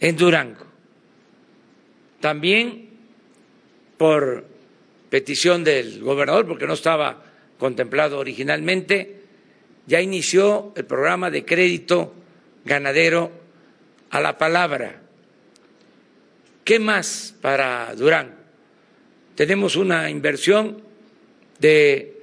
[0.00, 0.66] en Durango.
[2.20, 2.90] También
[3.96, 4.44] por
[5.10, 7.22] petición del gobernador, porque no estaba
[7.58, 9.22] contemplado originalmente,
[9.86, 12.14] ya inició el programa de crédito
[12.64, 13.30] ganadero
[14.10, 15.02] a la palabra.
[16.64, 18.34] ¿Qué más para Durango?
[19.34, 20.82] Tenemos una inversión
[21.58, 22.20] de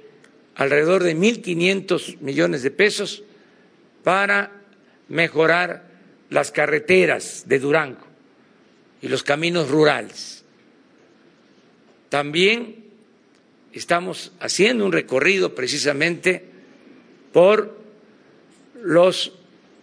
[0.54, 3.22] alrededor de 1.500 millones de pesos
[4.04, 4.52] para
[5.08, 5.84] mejorar
[6.30, 8.06] las carreteras de Durango
[9.02, 10.44] y los caminos rurales.
[12.08, 12.84] También
[13.72, 16.44] estamos haciendo un recorrido precisamente
[17.32, 17.78] por
[18.82, 19.32] los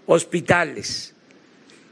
[0.06, 1.14] hospitales,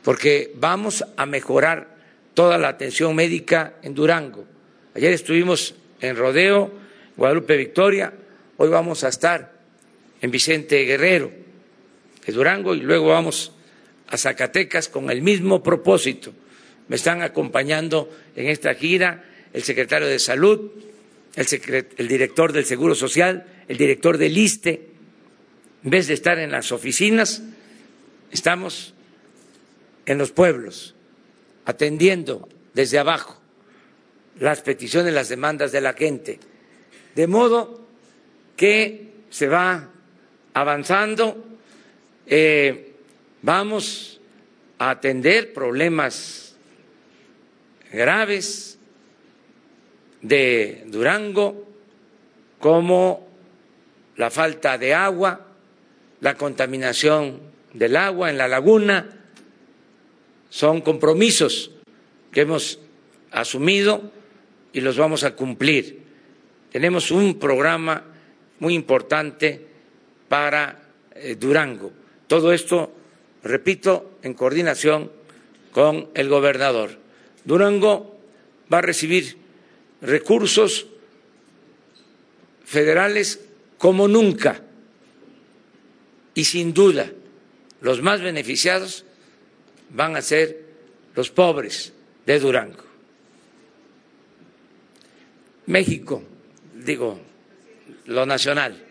[0.04, 1.96] porque vamos a mejorar
[2.34, 4.46] toda la atención médica en Durango.
[4.94, 6.72] Ayer estuvimos en Rodeo,
[7.17, 8.13] Guadalupe Victoria,
[8.58, 9.54] hoy vamos a estar
[10.21, 11.32] en Vicente Guerrero,
[12.25, 13.54] de Durango, y luego vamos
[14.08, 16.34] a Zacatecas con el mismo propósito
[16.88, 19.23] me están acompañando en esta gira
[19.54, 20.71] el secretario de Salud,
[21.36, 24.89] el, director del Seguro Social, el director del ISTE.
[25.84, 27.41] En vez de estar en las oficinas,
[28.32, 28.93] estamos
[30.06, 30.95] en los pueblos,
[31.65, 33.41] atendiendo desde abajo
[34.39, 36.39] las peticiones, las demandas de la gente.
[37.15, 37.82] De modo
[38.56, 39.89] que se va
[40.54, 41.43] avanzando,
[42.28, 42.93] eh,
[43.41, 44.19] vamos
[44.78, 46.56] a atender problemas
[47.91, 48.78] graves
[50.21, 51.65] de Durango,
[52.60, 53.28] como
[54.17, 55.45] la falta de agua,
[56.21, 57.39] la contaminación
[57.73, 59.28] del agua en la laguna,
[60.49, 61.71] son compromisos
[62.32, 62.80] que hemos
[63.32, 64.12] asumido
[64.73, 66.05] y los vamos a cumplir.
[66.76, 68.04] Tenemos un programa
[68.60, 69.65] muy importante
[70.28, 71.94] para eh, Durango.
[72.28, 72.92] Todo esto,
[73.44, 75.10] repito, en coordinación
[75.71, 77.00] con el gobernador.
[77.46, 78.19] Durango
[78.67, 79.38] va a recibir
[80.02, 80.88] recursos
[82.65, 83.40] federales
[83.78, 84.62] como nunca
[86.34, 87.10] y sin duda
[87.80, 89.06] los más beneficiados
[89.92, 90.60] van a ser
[91.15, 91.94] los pobres
[92.26, 92.84] de Durango.
[95.67, 96.21] México,
[96.86, 97.19] digo,
[98.06, 98.81] lo nacional.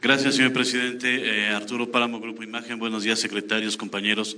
[0.00, 1.08] Gracias, señor presidente.
[1.14, 2.80] Eh, Arturo Páramo, Grupo Imagen.
[2.80, 4.36] Buenos días, secretarios, compañeros.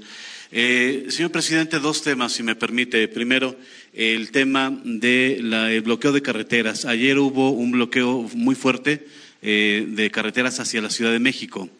[0.52, 3.08] Eh, señor presidente, dos temas, si me permite.
[3.08, 3.56] Primero,
[3.94, 6.84] el tema del bloqueo de carreteras.
[6.84, 9.06] Ayer hubo un bloqueo muy fuerte
[9.40, 11.70] eh, de carreteras hacia la Ciudad de México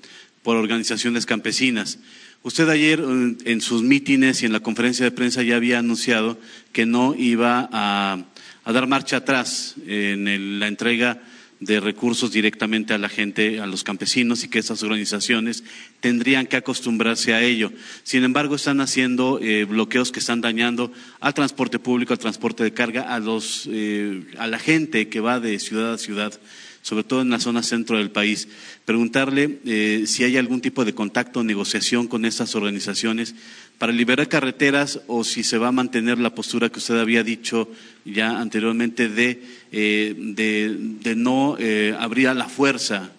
[0.43, 1.99] por organizaciones campesinas.
[2.45, 6.38] Usted ayer en sus mítines y en la conferencia de prensa ya había anunciado
[6.74, 8.22] que no iba a,
[8.66, 11.22] dar marcha atrás en la entrega
[11.61, 15.64] de recursos directamente a la gente, a los campesinos y que esas organizaciones
[16.01, 17.72] tendrían que acostumbrarse a ello.
[18.03, 22.74] Sin embargo, están haciendo eh, bloqueos que están dañando al transporte público, al transporte de
[22.74, 26.38] carga, a, los, eh, a la gente que va de ciudad a ciudad
[26.85, 28.47] sobre todo en la zona centro del país.
[28.85, 33.35] Preguntarle eh, si hay algún tipo de contacto o negociación con estas organizaciones
[33.78, 37.70] para liberar carreteras o si se va a mantener la postura que usted había dicho
[38.05, 43.12] ya anteriormente de, eh, de, no eh, abrir a la fuerza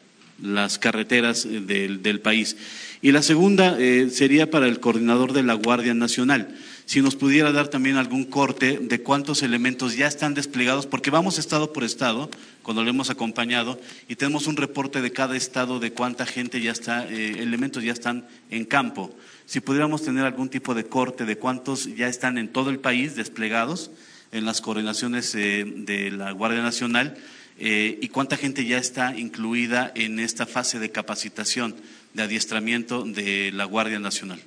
[0.43, 2.57] las carreteras del, del país.
[3.01, 3.77] Y la segunda
[4.09, 6.55] sería para el coordinador de la Guardia Nacional
[6.85, 11.39] si nos pudiera dar también algún corte de cuántos elementos ya están desplegados, porque vamos
[11.39, 12.29] estado por estado,
[12.61, 16.71] cuando lo hemos acompañado, y tenemos un reporte de cada estado de cuánta gente ya
[16.71, 19.15] está, eh, elementos ya están en campo.
[19.47, 23.15] Si pudiéramos tener algún tipo de corte de cuántos ya están en todo el país
[23.15, 23.89] desplegados
[24.31, 27.17] en las coordinaciones eh, de la Guardia Nacional
[27.57, 31.75] eh, y cuánta gente ya está incluida en esta fase de capacitación,
[32.13, 34.39] de adiestramiento de la Guardia Nacional.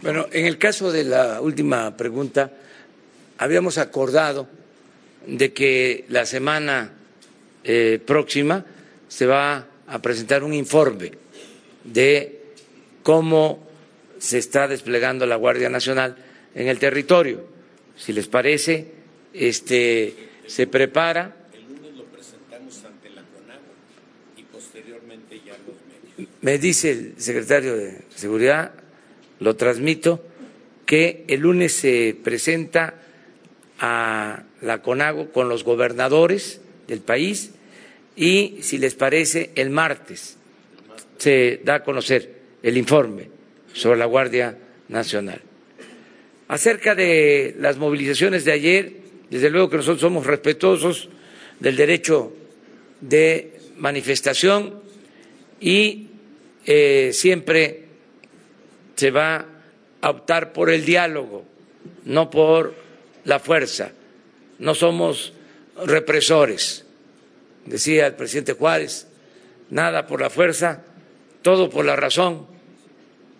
[0.00, 2.50] Bueno, en el caso de la última pregunta,
[3.38, 4.48] habíamos acordado
[5.26, 6.92] de que la semana
[7.62, 8.64] eh, próxima
[9.06, 11.12] se va a presentar un informe
[11.84, 12.40] de
[13.02, 13.68] cómo
[14.18, 16.16] se está desplegando la Guardia Nacional
[16.54, 17.46] en el territorio.
[17.96, 18.86] Si les parece,
[19.34, 21.36] este se prepara.
[21.52, 23.72] El lunes lo presentamos ante la CONAGO
[24.38, 26.34] y posteriormente ya los medios.
[26.40, 28.81] Me dice el secretario de Seguridad
[29.42, 30.24] lo transmito,
[30.86, 32.94] que el lunes se presenta
[33.78, 37.52] a la CONAGO con los gobernadores del país
[38.16, 40.36] y, si les parece, el martes
[41.18, 43.28] se da a conocer el informe
[43.72, 45.40] sobre la Guardia Nacional.
[46.48, 48.92] Acerca de las movilizaciones de ayer,
[49.30, 51.08] desde luego que nosotros somos respetuosos
[51.58, 52.32] del derecho
[53.00, 54.82] de manifestación
[55.60, 56.08] y
[56.66, 57.84] eh, siempre
[58.96, 59.46] se va
[60.00, 61.44] a optar por el diálogo,
[62.04, 62.74] no por
[63.24, 63.92] la fuerza.
[64.58, 65.32] No somos
[65.86, 66.84] represores.
[67.66, 69.06] Decía el presidente Juárez,
[69.70, 70.82] nada por la fuerza,
[71.42, 72.46] todo por la razón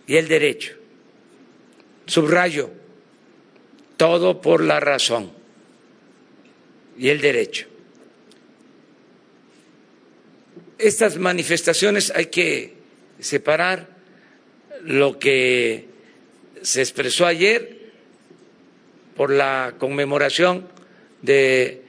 [0.07, 0.75] y el derecho.
[2.07, 2.71] Subrayo,
[3.97, 5.33] todo por la razón
[6.99, 7.67] y el derecho.
[10.79, 12.75] Estas manifestaciones hay que
[13.21, 13.92] separar
[14.85, 15.87] lo que
[16.63, 17.79] se expresó ayer
[19.17, 20.67] por la conmemoración
[21.21, 21.83] de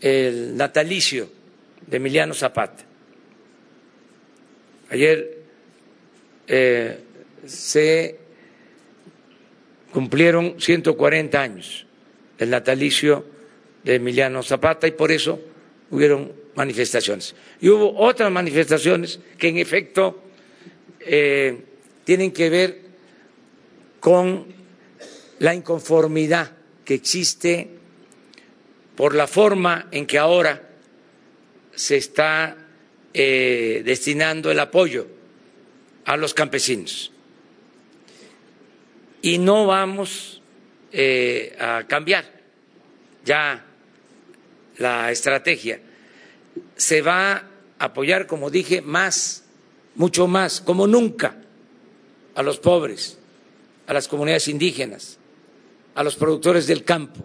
[0.00, 1.28] el natalicio
[1.86, 2.84] de Emiliano Zapata.
[4.90, 5.38] Ayer
[6.46, 6.98] eh,
[7.46, 8.18] se
[9.92, 11.86] cumplieron 140 años
[12.38, 13.24] del natalicio
[13.82, 15.40] de Emiliano Zapata y por eso
[15.90, 17.34] hubieron manifestaciones.
[17.60, 20.22] Y hubo otras manifestaciones que en efecto
[21.00, 21.56] eh,
[22.06, 22.80] tienen que ver
[23.98, 24.46] con
[25.40, 26.52] la inconformidad
[26.84, 27.68] que existe
[28.94, 30.70] por la forma en que ahora
[31.74, 32.56] se está
[33.12, 35.08] eh, destinando el apoyo
[36.04, 37.10] a los campesinos.
[39.20, 40.40] Y no vamos
[40.92, 42.24] eh, a cambiar
[43.24, 43.66] ya
[44.78, 45.80] la estrategia.
[46.76, 47.44] Se va a
[47.80, 49.44] apoyar, como dije, más,
[49.96, 51.38] mucho más, como nunca
[52.36, 53.18] a los pobres,
[53.86, 55.18] a las comunidades indígenas,
[55.94, 57.24] a los productores del campo.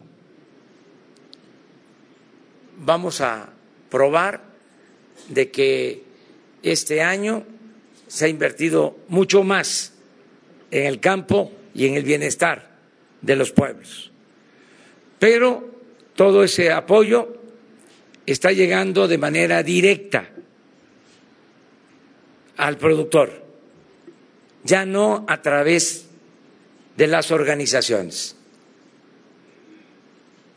[2.77, 3.49] Vamos a
[3.89, 4.41] probar
[5.27, 6.03] de que
[6.63, 7.43] este año
[8.07, 9.93] se ha invertido mucho más
[10.71, 12.71] en el campo y en el bienestar
[13.21, 14.11] de los pueblos.
[15.19, 15.69] Pero
[16.15, 17.37] todo ese apoyo
[18.25, 20.29] está llegando de manera directa
[22.55, 23.50] al productor
[24.63, 26.07] ya no a través
[26.97, 28.35] de las organizaciones.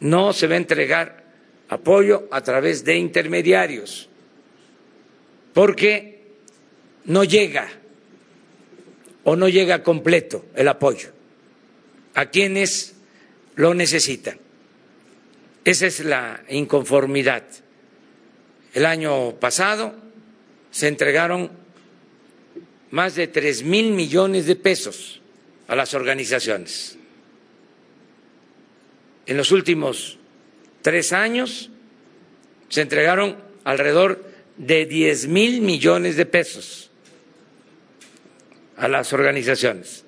[0.01, 1.25] No se va a entregar
[1.69, 4.09] apoyo a través de intermediarios,
[5.53, 6.23] porque
[7.07, 7.69] no llega
[9.25, 11.11] o no llega completo el apoyo
[12.15, 12.95] a quienes
[13.57, 14.39] lo necesitan.
[15.65, 17.45] Esa es la inconformidad.
[18.75, 19.95] El año pasado
[20.71, 21.51] se entregaron
[22.95, 25.21] más de tres mil millones de pesos
[25.67, 26.97] a las organizaciones.
[29.27, 30.17] En los últimos
[30.81, 31.71] tres años
[32.69, 34.25] se entregaron alrededor
[34.59, 36.93] de 10 mil millones de pesos
[38.77, 40.05] a las organizaciones.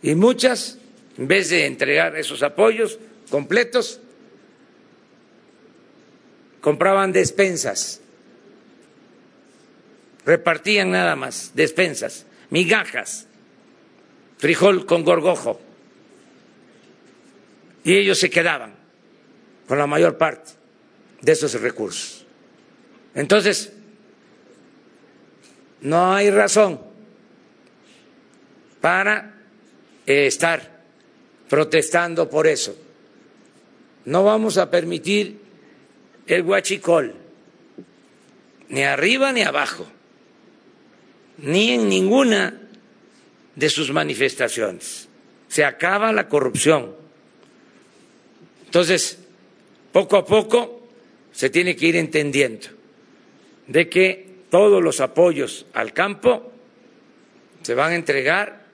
[0.00, 0.78] Y muchas,
[1.18, 3.98] en vez de entregar esos apoyos completos,
[6.60, 8.02] compraban despensas,
[10.24, 13.26] repartían nada más despensas, migajas,
[14.38, 15.60] frijol con gorgojo,
[17.84, 18.74] y ellos se quedaban
[19.68, 20.52] con la mayor parte
[21.20, 22.24] de esos recursos.
[23.14, 23.72] Entonces,
[25.82, 26.80] no hay razón
[28.80, 29.34] para
[30.06, 30.82] eh, estar
[31.48, 32.76] protestando por eso.
[34.06, 35.40] No vamos a permitir
[36.26, 37.14] el huachicol,
[38.68, 39.86] ni arriba ni abajo,
[41.38, 42.60] ni en ninguna
[43.54, 45.08] de sus manifestaciones.
[45.48, 46.94] Se acaba la corrupción.
[48.66, 49.18] Entonces,
[49.92, 50.88] poco a poco
[51.32, 52.68] se tiene que ir entendiendo
[53.66, 56.52] de que todos los apoyos al campo
[57.62, 58.64] se van a entregar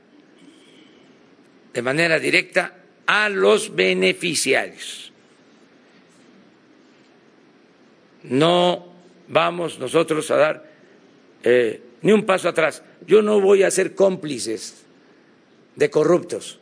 [1.72, 2.74] de manera directa
[3.06, 5.12] a los beneficiarios.
[8.24, 8.92] No
[9.28, 10.70] vamos nosotros a dar
[11.42, 12.82] eh, ni un paso atrás.
[13.06, 14.82] Yo no voy a ser cómplices
[15.76, 16.58] de corruptos.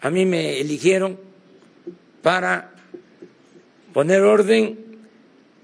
[0.00, 1.18] A mí me eligieron
[2.22, 2.72] para
[3.92, 4.78] poner orden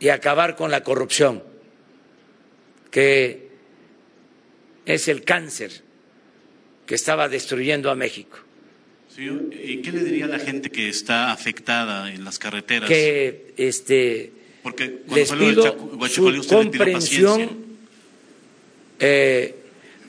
[0.00, 1.42] y acabar con la corrupción,
[2.90, 3.50] que
[4.86, 5.82] es el cáncer
[6.86, 8.38] que estaba destruyendo a México.
[9.16, 12.88] ¿Y qué le diría a la gente que está afectada en las carreteras?
[12.88, 15.76] Que este, Porque les pido
[16.08, 17.61] su comprensión.
[19.04, 19.56] Eh,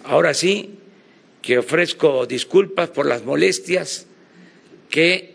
[0.04, 0.78] ahora sí,
[1.42, 4.06] que ofrezco disculpas por las molestias
[4.88, 5.34] que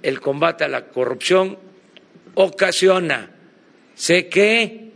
[0.00, 1.58] el combate a la corrupción
[2.34, 3.32] ocasiona.
[3.96, 4.92] Sé que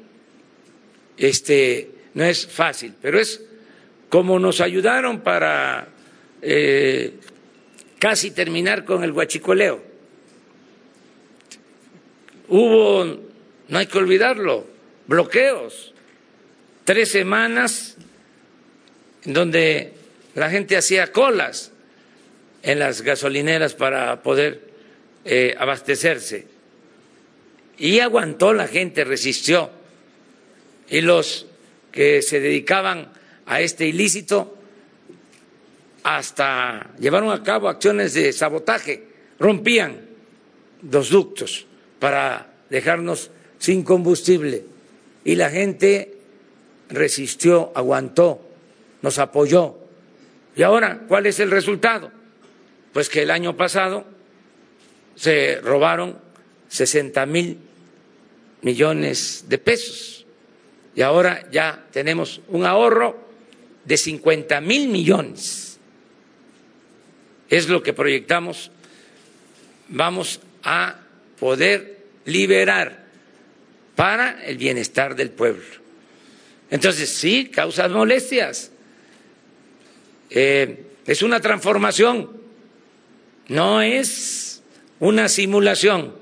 [1.16, 3.42] este no es fácil, pero es
[4.08, 5.88] como nos ayudaron para
[6.42, 7.14] eh,
[7.98, 9.82] casi terminar con el guachicoleo.
[12.46, 13.04] Hubo,
[13.68, 14.66] no hay que olvidarlo,
[15.08, 15.89] bloqueos,
[16.84, 17.96] tres semanas
[19.24, 19.92] en donde
[20.34, 21.72] la gente hacía colas
[22.62, 24.70] en las gasolineras para poder
[25.24, 26.46] eh, abastecerse
[27.80, 29.70] y aguantó la gente, resistió.
[30.90, 31.46] Y los
[31.90, 33.10] que se dedicaban
[33.46, 34.58] a este ilícito
[36.02, 39.04] hasta llevaron a cabo acciones de sabotaje,
[39.38, 39.98] rompían
[40.90, 41.66] los ductos
[41.98, 44.64] para dejarnos sin combustible.
[45.24, 46.19] Y la gente
[46.90, 48.40] resistió, aguantó,
[49.02, 49.76] nos apoyó.
[50.56, 52.10] ¿Y ahora cuál es el resultado?
[52.92, 54.04] Pues que el año pasado
[55.14, 56.18] se robaron
[56.68, 57.58] 60 mil
[58.62, 60.26] millones de pesos
[60.94, 63.16] y ahora ya tenemos un ahorro
[63.84, 65.78] de 50 mil millones.
[67.48, 68.70] Es lo que proyectamos.
[69.88, 70.96] Vamos a
[71.38, 73.06] poder liberar
[73.96, 75.64] para el bienestar del pueblo.
[76.70, 78.72] Entonces, sí, causa molestias.
[80.30, 82.30] Eh, es una transformación,
[83.48, 84.62] no es
[85.00, 86.20] una simulación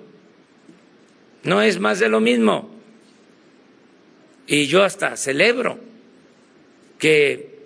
[1.48, 2.70] no es más de lo mismo.
[4.46, 5.78] Y yo hasta celebro
[6.98, 7.58] que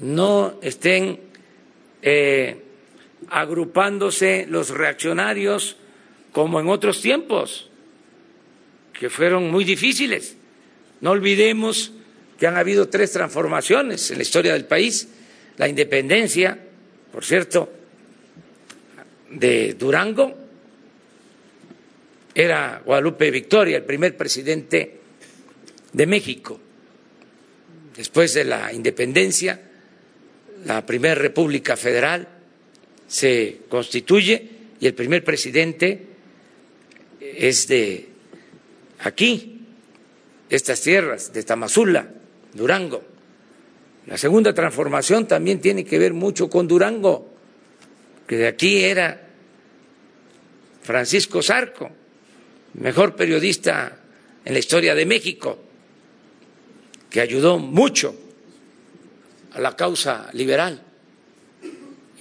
[0.00, 1.20] no estén
[2.02, 2.62] eh,
[3.28, 5.76] agrupándose los reaccionarios
[6.32, 7.70] como en otros tiempos,
[8.92, 10.35] que fueron muy difíciles.
[11.00, 11.92] No olvidemos
[12.38, 15.08] que han habido tres transformaciones en la historia del país.
[15.56, 16.58] La independencia,
[17.12, 17.72] por cierto,
[19.30, 20.34] de Durango,
[22.34, 25.00] era Guadalupe Victoria, el primer presidente
[25.92, 26.60] de México.
[27.96, 29.58] Después de la independencia,
[30.66, 32.28] la primera república federal
[33.08, 36.02] se constituye y el primer presidente
[37.20, 38.08] es de
[38.98, 39.55] aquí,
[40.48, 42.08] estas tierras, de Tamazula,
[42.54, 43.02] Durango.
[44.06, 47.34] La segunda transformación también tiene que ver mucho con Durango,
[48.26, 49.28] que de aquí era
[50.82, 51.90] Francisco Zarco
[52.74, 53.98] mejor periodista
[54.44, 55.58] en la historia de México,
[57.10, 58.14] que ayudó mucho
[59.52, 60.82] a la causa liberal.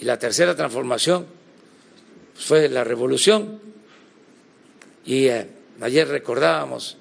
[0.01, 1.25] Y la tercera transformación
[2.35, 3.59] fue la revolución.
[5.05, 5.47] Y eh,
[5.81, 6.97] ayer recordábamos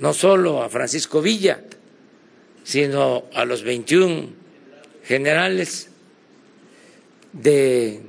[0.00, 1.62] no solo a Francisco Villa,
[2.64, 4.28] sino a los 21
[5.04, 5.88] generales
[7.32, 8.00] de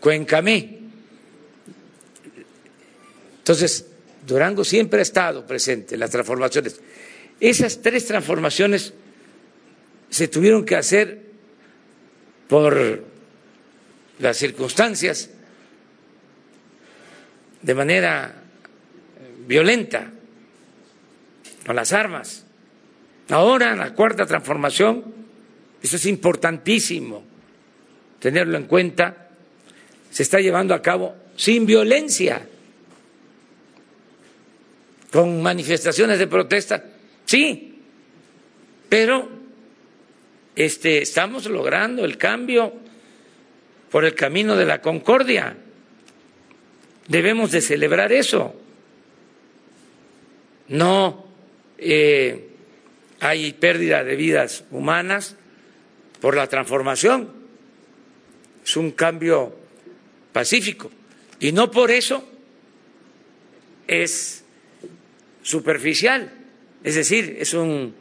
[0.00, 0.76] Cuencamé,
[3.46, 3.86] entonces,
[4.26, 6.80] Durango siempre ha estado presente en las transformaciones.
[7.38, 8.92] Esas tres transformaciones
[10.10, 11.22] se tuvieron que hacer
[12.48, 13.04] por
[14.18, 15.30] las circunstancias
[17.62, 18.34] de manera
[19.46, 20.10] violenta,
[21.66, 22.46] con las armas.
[23.28, 25.04] Ahora, la cuarta transformación,
[25.82, 27.24] eso es importantísimo
[28.20, 29.30] tenerlo en cuenta,
[30.10, 32.48] se está llevando a cabo sin violencia,
[35.10, 36.84] con manifestaciones de protesta,
[37.24, 37.80] sí,
[38.88, 39.28] pero
[40.54, 42.72] este, estamos logrando el cambio
[43.90, 45.56] por el camino de la concordia.
[47.08, 48.54] Debemos de celebrar eso.
[50.68, 51.25] No
[51.78, 52.48] eh,
[53.20, 55.36] hay pérdida de vidas humanas
[56.20, 57.30] por la transformación.
[58.64, 59.56] Es un cambio
[60.32, 60.90] pacífico.
[61.40, 62.28] Y no por eso
[63.86, 64.44] es
[65.42, 66.32] superficial.
[66.82, 67.94] Es decir, es un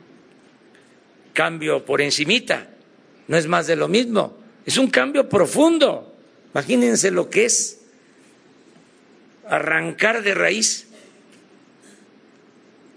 [1.34, 2.70] cambio por encimita.
[3.28, 4.38] No es más de lo mismo.
[4.66, 6.16] Es un cambio profundo.
[6.54, 7.82] Imagínense lo que es
[9.48, 10.85] arrancar de raíz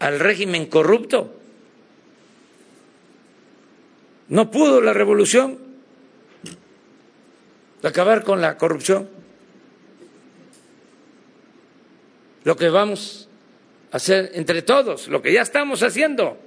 [0.01, 1.35] al régimen corrupto.
[4.29, 5.59] No pudo la revolución
[7.83, 9.09] acabar con la corrupción.
[12.45, 13.29] Lo que vamos
[13.91, 16.39] a hacer entre todos, lo que ya estamos haciendo.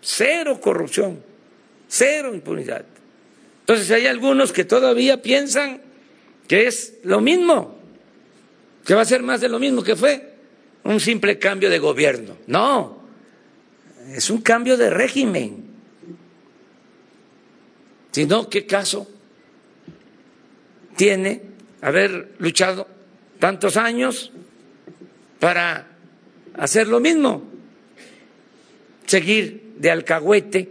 [0.00, 1.22] Cero corrupción,
[1.88, 2.84] cero impunidad.
[3.60, 5.80] Entonces hay algunos que todavía piensan
[6.46, 7.78] que es lo mismo,
[8.84, 10.33] que va a ser más de lo mismo que fue
[10.84, 12.36] un simple cambio de gobierno.
[12.46, 13.04] No,
[14.14, 15.64] es un cambio de régimen.
[18.12, 19.08] Si no, ¿qué caso
[20.96, 21.42] tiene
[21.80, 22.86] haber luchado
[23.38, 24.30] tantos años
[25.40, 25.88] para
[26.54, 27.42] hacer lo mismo?
[29.06, 30.70] Seguir de alcahuete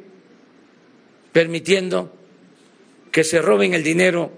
[1.31, 2.15] permitiendo
[3.11, 4.31] que se roben el dinero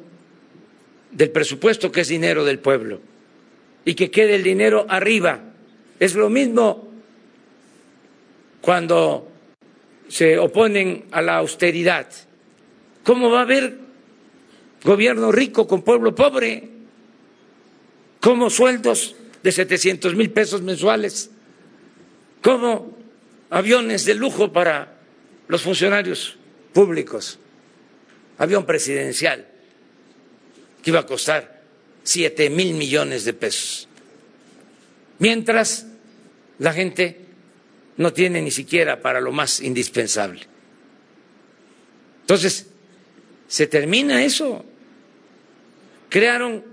[1.12, 3.00] del presupuesto que es dinero del pueblo
[3.86, 5.55] y que quede el dinero arriba.
[6.00, 6.88] Es lo mismo
[8.62, 9.32] cuando
[10.08, 12.08] se oponen a la austeridad.
[13.04, 13.78] ¿Cómo va a haber
[14.84, 16.70] gobierno rico con pueblo pobre?
[18.20, 21.30] ¿Cómo sueldos de 700 mil pesos mensuales?
[22.42, 22.98] ¿Cómo
[23.50, 24.98] aviones de lujo para
[25.48, 26.38] los funcionarios
[26.74, 27.40] públicos?
[28.38, 29.48] avión presidencial
[30.82, 31.64] que iba a costar
[32.04, 33.88] siete mil millones de pesos.
[35.20, 35.88] Mientras
[36.60, 37.26] la gente
[37.98, 40.42] no tiene ni siquiera para lo más indispensable.
[42.22, 42.68] Entonces,
[43.48, 44.66] se termina eso.
[46.10, 46.64] Crearon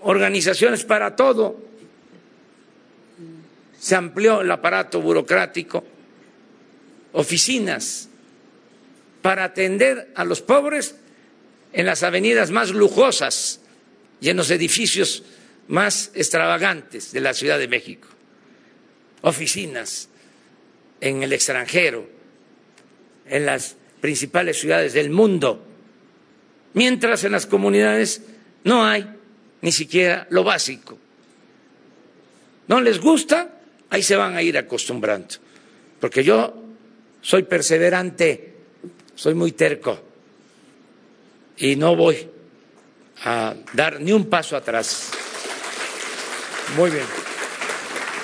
[0.00, 1.62] organizaciones para todo.
[3.78, 5.84] Se amplió el aparato burocrático,
[7.12, 8.08] oficinas
[9.22, 10.96] para atender a los pobres
[11.72, 13.60] en las avenidas más lujosas
[14.20, 15.22] y en los edificios
[15.68, 18.08] más extravagantes de la Ciudad de México,
[19.22, 20.08] oficinas
[21.00, 22.08] en el extranjero,
[23.26, 25.64] en las principales ciudades del mundo,
[26.74, 28.22] mientras en las comunidades
[28.64, 29.06] no hay
[29.60, 30.98] ni siquiera lo básico.
[32.68, 33.58] ¿No les gusta?
[33.90, 35.34] Ahí se van a ir acostumbrando,
[36.00, 36.62] porque yo
[37.20, 38.52] soy perseverante
[39.14, 39.98] soy muy terco
[41.58, 42.28] y no voy
[43.24, 45.12] a dar ni un paso atrás.
[46.76, 47.04] Muy bien.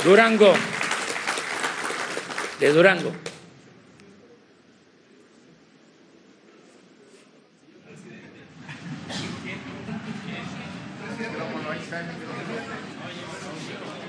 [0.05, 0.55] Durango,
[2.61, 3.13] de Durango.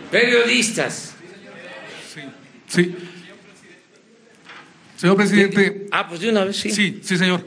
[0.09, 1.13] Periodistas.
[2.13, 2.21] Sí,
[2.67, 2.95] sí.
[4.95, 5.87] Señor presidente.
[5.91, 6.71] Ah, pues de una vez sí.
[6.71, 7.45] Sí, sí, señor.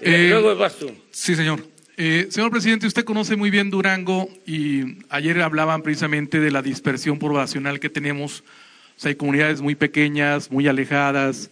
[0.00, 0.92] Eh, luego vas tú.
[1.10, 1.77] Sí, señor.
[2.00, 7.18] Eh, señor presidente, usted conoce muy bien Durango y ayer hablaban precisamente de la dispersión
[7.18, 8.44] poblacional que tenemos.
[8.96, 11.50] O sea, hay comunidades muy pequeñas, muy alejadas.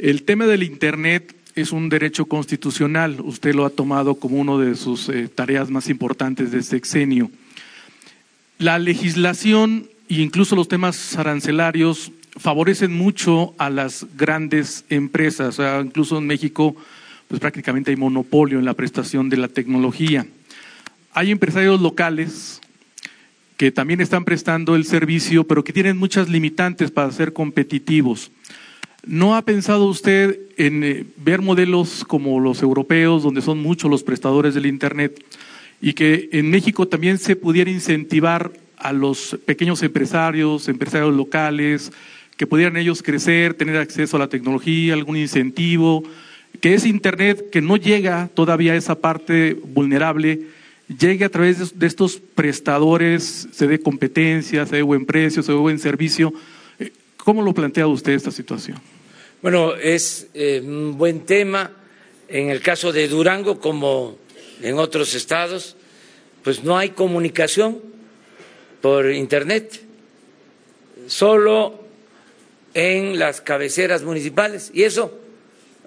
[0.00, 3.20] El tema del Internet es un derecho constitucional.
[3.20, 7.30] Usted lo ha tomado como una de sus eh, tareas más importantes de este exenio.
[8.58, 15.60] La legislación e incluso los temas arancelarios favorecen mucho a las grandes empresas.
[15.60, 16.74] O sea, incluso en México,
[17.28, 20.26] pues prácticamente hay monopolio en la prestación de la tecnología.
[21.12, 22.60] Hay empresarios locales
[23.56, 28.30] que también están prestando el servicio, pero que tienen muchas limitantes para ser competitivos.
[29.04, 34.02] ¿No ha pensado usted en eh, ver modelos como los europeos, donde son muchos los
[34.02, 35.24] prestadores del Internet,
[35.80, 41.92] y que en México también se pudiera incentivar a los pequeños empresarios, empresarios locales,
[42.36, 46.02] que pudieran ellos crecer, tener acceso a la tecnología, algún incentivo,
[46.56, 50.46] que ese Internet que no llega todavía a esa parte vulnerable,
[50.98, 55.58] llegue a través de estos prestadores, se dé competencia, se dé buen precio, se dé
[55.58, 56.32] buen servicio.
[56.78, 58.78] Eh, ¿Cómo lo plantea usted esta situación?
[59.42, 61.72] Bueno, es eh, un buen tema.
[62.28, 64.16] En el caso de Durango, como
[64.62, 65.76] en otros estados,
[66.42, 67.78] pues no hay comunicación
[68.80, 69.80] por Internet,
[71.06, 71.80] solo
[72.74, 75.18] en las cabeceras municipales, y eso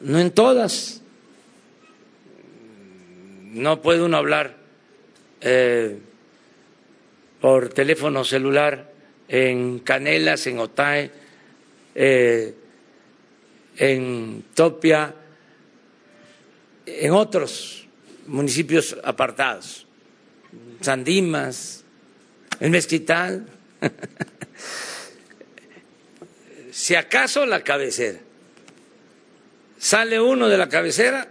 [0.02, 1.02] no en todas.
[3.52, 4.58] No puede uno hablar
[5.42, 5.98] eh,
[7.42, 8.92] por teléfono celular
[9.28, 11.12] en Canelas, en Otae,
[11.96, 12.54] eh,
[13.78, 15.16] en Topia,
[16.86, 17.88] en otros
[18.28, 19.88] municipios apartados,
[20.82, 21.84] Sandimas,
[22.60, 23.48] en Mezquital,
[26.72, 28.20] si acaso la cabecera.
[29.80, 31.30] Sale uno de la cabecera,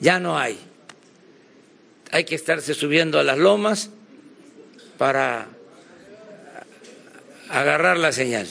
[0.00, 0.58] ya no hay.
[2.10, 3.90] Hay que estarse subiendo a las lomas
[4.98, 5.48] para
[7.48, 8.46] agarrar la señal,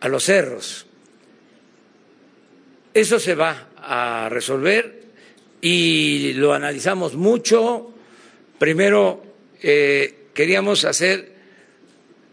[0.00, 0.86] a los cerros.
[2.92, 5.04] Eso se va a resolver
[5.60, 7.94] y lo analizamos mucho.
[8.58, 9.22] Primero
[9.62, 11.33] eh, queríamos hacer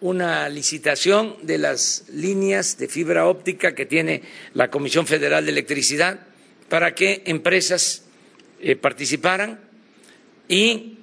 [0.01, 4.23] una licitación de las líneas de fibra óptica que tiene
[4.55, 6.19] la Comisión Federal de Electricidad
[6.69, 8.03] para que empresas
[8.59, 9.59] eh, participaran
[10.47, 10.97] y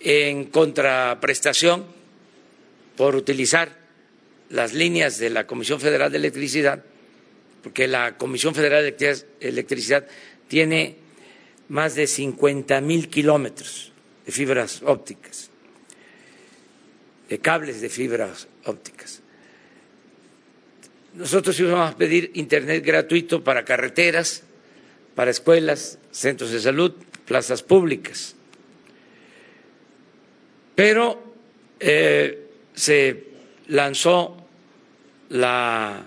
[0.00, 1.86] en contraprestación
[2.96, 3.76] por utilizar
[4.48, 6.84] las líneas de la Comisión Federal de Electricidad,
[7.64, 10.06] porque la Comisión Federal de Electricidad
[10.46, 10.96] tiene
[11.68, 13.92] más de 50 mil kilómetros
[14.24, 15.45] de fibras ópticas
[17.28, 19.20] de cables de fibras ópticas.
[21.14, 24.42] Nosotros íbamos a pedir Internet gratuito para carreteras,
[25.14, 26.92] para escuelas, centros de salud,
[27.24, 28.36] plazas públicas.
[30.74, 31.34] Pero
[31.80, 33.24] eh, se
[33.68, 34.36] lanzó
[35.30, 36.04] la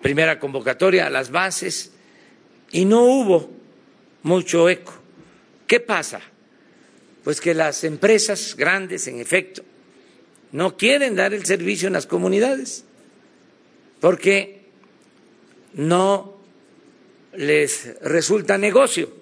[0.00, 1.92] primera convocatoria a las bases
[2.72, 3.50] y no hubo
[4.22, 4.94] mucho eco.
[5.66, 6.20] ¿Qué pasa?
[7.22, 9.62] Pues que las empresas grandes, en efecto,
[10.54, 12.84] no quieren dar el servicio en las comunidades
[14.00, 14.66] porque
[15.72, 16.36] no
[17.32, 19.12] les resulta negocio.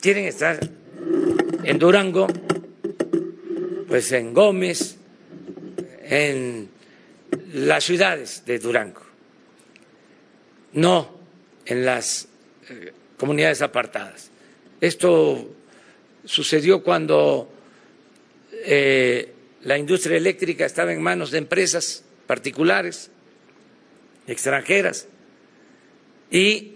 [0.00, 0.58] Quieren estar
[1.64, 2.26] en Durango,
[3.86, 4.96] pues en Gómez,
[6.04, 6.70] en
[7.52, 9.02] las ciudades de Durango,
[10.72, 11.18] no
[11.66, 12.28] en las
[12.70, 14.30] eh, comunidades apartadas.
[14.80, 15.54] Esto
[16.24, 17.52] sucedió cuando
[18.64, 19.34] eh,
[19.64, 23.10] la industria eléctrica estaba en manos de empresas particulares,
[24.26, 25.06] extranjeras,
[26.30, 26.74] y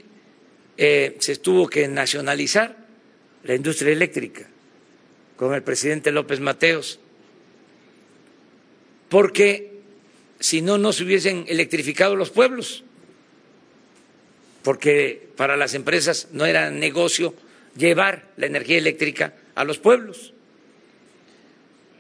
[0.76, 2.76] eh, se tuvo que nacionalizar
[3.45, 4.47] la industria eléctrica
[5.37, 7.01] con el presidente López Mateos,
[9.09, 9.80] porque
[10.41, 12.84] si no, no se hubiesen electrificado los pueblos,
[14.62, 17.34] porque para las empresas no era negocio
[17.76, 20.34] llevar la energía eléctrica a los pueblos.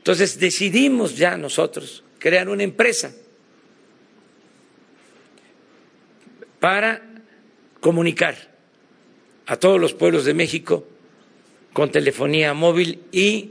[0.06, 3.12] Entonces decidimos ya nosotros crear una empresa
[6.60, 7.02] para
[7.80, 8.54] comunicar
[9.46, 10.86] a todos los pueblos de México
[11.72, 13.50] con telefonía móvil y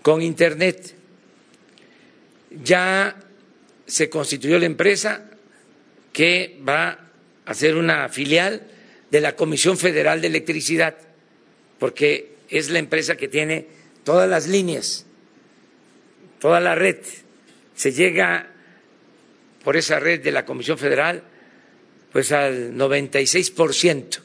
[0.00, 0.94] con Internet.
[2.62, 3.16] Ya
[3.84, 5.28] se constituyó la empresa
[6.12, 7.10] que va
[7.46, 8.62] a ser una filial
[9.10, 10.94] de la Comisión Federal de Electricidad,
[11.80, 13.66] porque es la empresa que tiene
[14.04, 15.06] todas las líneas
[16.44, 16.98] toda la red,
[17.74, 18.46] se llega
[19.64, 21.22] por esa red de la Comisión Federal
[22.12, 24.18] pues al 96%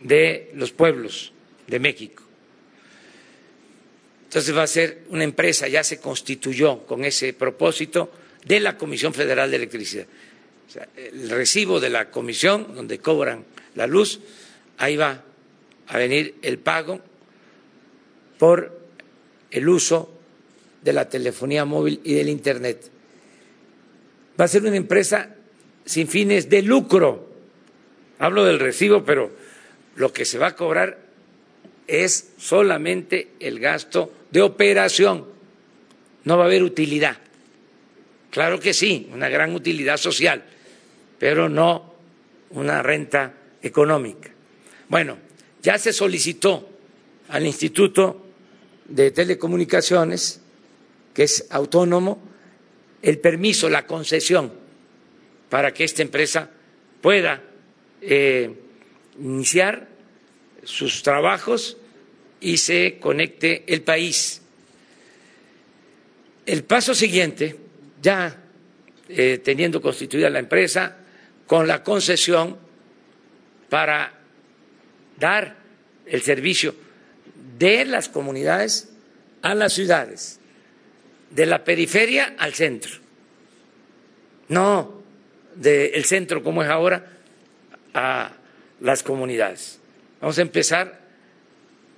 [0.00, 1.32] de los pueblos
[1.68, 2.24] de México.
[4.24, 8.10] Entonces va a ser una empresa, ya se constituyó con ese propósito
[8.44, 10.06] de la Comisión Federal de Electricidad.
[10.96, 13.44] el recibo de la comisión donde cobran
[13.76, 14.18] la luz,
[14.78, 15.22] ahí va
[15.86, 17.00] a venir el pago
[18.40, 18.76] por
[19.52, 20.15] el uso
[20.86, 22.88] de la telefonía móvil y del Internet.
[24.40, 25.34] Va a ser una empresa
[25.84, 27.28] sin fines de lucro.
[28.20, 29.32] Hablo del recibo, pero
[29.96, 31.00] lo que se va a cobrar
[31.88, 35.26] es solamente el gasto de operación.
[36.22, 37.18] No va a haber utilidad.
[38.30, 40.44] Claro que sí, una gran utilidad social,
[41.18, 41.94] pero no
[42.50, 44.30] una renta económica.
[44.88, 45.18] Bueno,
[45.62, 46.68] ya se solicitó
[47.28, 48.22] al Instituto
[48.88, 50.42] de Telecomunicaciones,
[51.16, 52.22] que es autónomo,
[53.00, 54.52] el permiso, la concesión
[55.48, 56.50] para que esta empresa
[57.00, 57.42] pueda
[58.02, 58.54] eh,
[59.18, 59.88] iniciar
[60.62, 61.78] sus trabajos
[62.38, 64.42] y se conecte el país.
[66.44, 67.56] El paso siguiente,
[68.02, 68.42] ya
[69.08, 70.98] eh, teniendo constituida la empresa,
[71.46, 72.58] con la concesión
[73.70, 74.12] para
[75.18, 75.56] dar
[76.04, 76.74] el servicio
[77.58, 78.90] de las comunidades
[79.40, 80.40] a las ciudades,
[81.30, 82.92] de la periferia al centro,
[84.48, 85.02] no
[85.54, 87.06] del centro como es ahora
[87.94, 88.32] a
[88.80, 89.80] las comunidades.
[90.20, 91.00] Vamos a empezar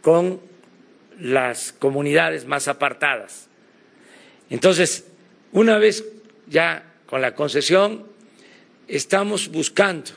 [0.00, 0.40] con
[1.18, 3.48] las comunidades más apartadas.
[4.50, 5.04] Entonces,
[5.52, 6.04] una vez
[6.46, 8.06] ya con la concesión,
[8.86, 10.10] estamos buscando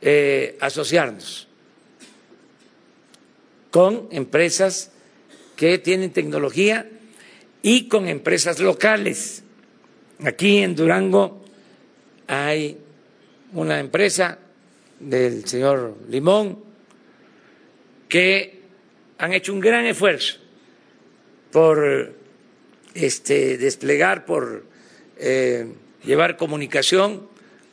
[0.00, 1.48] eh, asociarnos
[3.70, 4.92] con empresas
[5.56, 6.86] que tienen tecnología
[7.62, 9.44] y con empresas locales.
[10.24, 11.42] Aquí en Durango
[12.26, 12.78] hay
[13.52, 14.38] una empresa
[14.98, 16.58] del señor Limón
[18.08, 18.60] que
[19.18, 20.38] han hecho un gran esfuerzo
[21.50, 22.14] por
[22.94, 24.64] este, desplegar, por
[25.18, 25.66] eh,
[26.04, 27.28] llevar comunicación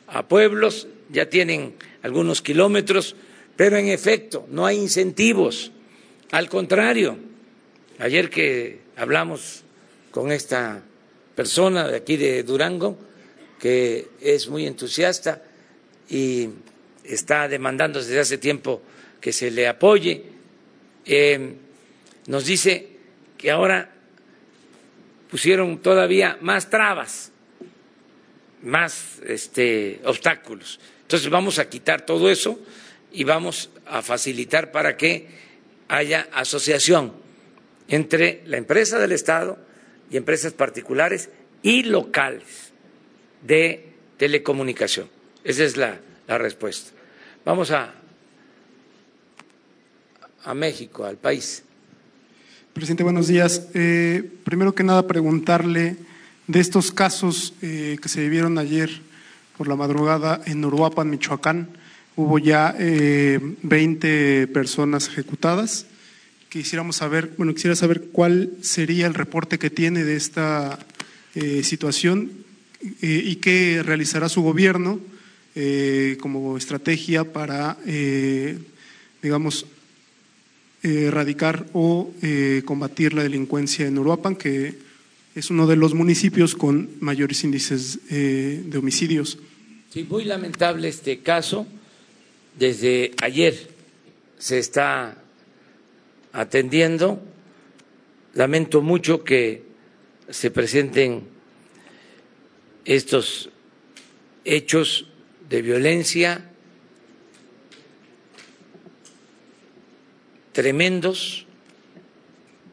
[0.06, 3.16] a pueblos, ya tienen algunos kilómetros,
[3.56, 5.72] pero en efecto no hay incentivos.
[6.30, 7.16] Al contrario,
[7.98, 9.64] ayer que hablamos
[10.10, 10.82] con esta
[11.34, 12.98] persona de aquí de Durango,
[13.58, 15.42] que es muy entusiasta
[16.08, 16.48] y
[17.04, 18.82] está demandando desde hace tiempo
[19.20, 20.24] que se le apoye,
[21.04, 21.54] eh,
[22.26, 22.88] nos dice
[23.36, 23.90] que ahora
[25.30, 27.30] pusieron todavía más trabas,
[28.62, 30.80] más este, obstáculos.
[31.02, 32.58] Entonces vamos a quitar todo eso
[33.12, 35.28] y vamos a facilitar para que
[35.88, 37.12] haya asociación
[37.88, 39.69] entre la empresa del Estado
[40.10, 41.30] y empresas particulares
[41.62, 42.72] y locales
[43.46, 45.08] de telecomunicación.
[45.44, 46.92] Esa es la, respuesta.
[47.44, 47.92] Vamos a,
[50.44, 51.64] a México, al país.
[52.72, 53.68] Presidente, buenos días.
[53.74, 55.96] Eh, primero que nada, preguntarle
[56.46, 58.90] de estos casos eh, que se vivieron ayer
[59.56, 61.68] por la madrugada en Uruapan, Michoacán.
[62.16, 65.86] Hubo ya eh, 20 personas ejecutadas.
[66.50, 70.80] Quisiéramos saber, bueno, quisiera saber cuál sería el reporte que tiene de esta
[71.36, 72.32] eh, situación
[73.02, 74.98] eh, y qué realizará su gobierno
[75.54, 77.78] eh, como estrategia para,
[79.22, 79.64] digamos,
[80.82, 82.12] erradicar o
[82.64, 84.74] combatir la delincuencia en Uruapan, que
[85.36, 89.38] es uno de los municipios con mayores índices de homicidios.
[89.94, 91.68] Sí, muy lamentable este caso
[92.58, 93.70] desde ayer
[94.38, 95.16] se está
[96.32, 97.20] atendiendo.
[98.34, 99.64] Lamento mucho que
[100.28, 101.28] se presenten
[102.84, 103.50] estos
[104.44, 105.06] hechos
[105.48, 106.46] de violencia
[110.52, 111.46] tremendos,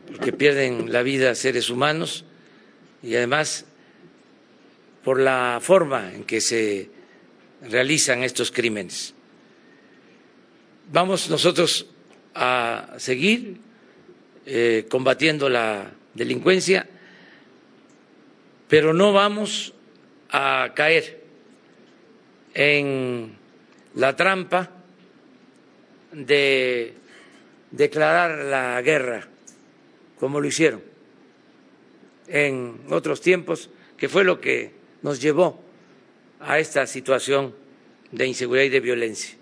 [0.07, 2.25] porque pierden la vida seres humanos
[3.03, 3.65] y además
[5.03, 6.89] por la forma en que se
[7.61, 9.13] realizan estos crímenes
[10.91, 11.87] vamos nosotros
[12.37, 13.57] a seguir
[14.45, 16.87] eh, combatiendo la delincuencia,
[18.67, 19.73] pero no vamos
[20.29, 21.23] a caer
[22.53, 23.35] en
[23.95, 24.69] la trampa
[26.11, 26.93] de
[27.71, 29.27] declarar la guerra,
[30.19, 30.81] como lo hicieron
[32.27, 35.63] en otros tiempos, que fue lo que nos llevó
[36.39, 37.55] a esta situación
[38.11, 39.35] de inseguridad y de violencia.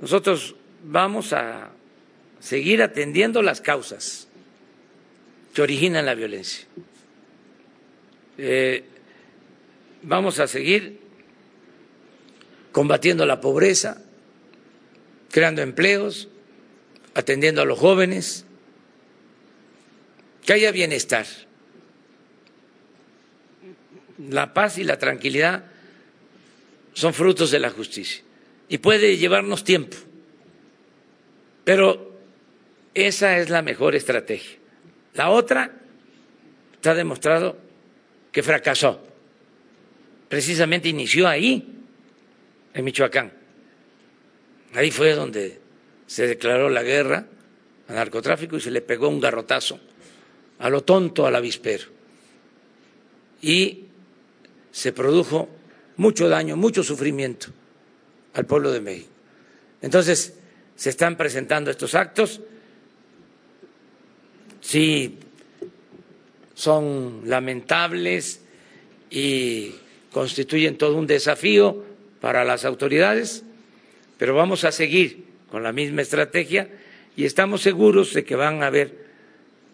[0.00, 1.70] Nosotros vamos a
[2.46, 4.28] seguir atendiendo las causas
[5.52, 6.64] que originan la violencia.
[8.38, 8.84] Eh,
[10.02, 11.00] vamos a seguir
[12.70, 14.00] combatiendo la pobreza,
[15.32, 16.28] creando empleos,
[17.14, 18.44] atendiendo a los jóvenes,
[20.44, 21.26] que haya bienestar.
[24.30, 25.64] La paz y la tranquilidad
[26.92, 28.22] son frutos de la justicia
[28.68, 29.96] y puede llevarnos tiempo,
[31.64, 32.05] pero
[32.96, 34.56] esa es la mejor estrategia.
[35.14, 35.70] La otra
[36.72, 37.58] está demostrado
[38.32, 39.02] que fracasó.
[40.28, 41.76] Precisamente inició ahí,
[42.72, 43.32] en Michoacán.
[44.74, 45.60] Ahí fue donde
[46.06, 47.26] se declaró la guerra
[47.88, 49.78] al narcotráfico y se le pegó un garrotazo
[50.58, 51.84] a lo tonto al avispero.
[53.42, 53.84] Y
[54.72, 55.50] se produjo
[55.96, 57.48] mucho daño, mucho sufrimiento
[58.32, 59.10] al pueblo de México.
[59.82, 60.34] Entonces,
[60.74, 62.40] se están presentando estos actos,
[64.66, 65.18] sí
[66.54, 68.40] son lamentables
[69.10, 69.72] y
[70.10, 71.84] constituyen todo un desafío
[72.20, 73.44] para las autoridades,
[74.18, 76.68] pero vamos a seguir con la misma estrategia
[77.16, 79.06] y estamos seguros de que van a haber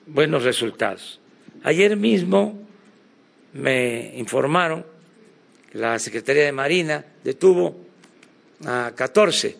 [0.07, 1.21] buenos resultados.
[1.63, 2.61] Ayer mismo
[3.55, 4.85] me informaron
[5.71, 7.87] que la Secretaría de Marina detuvo
[8.67, 9.57] a 14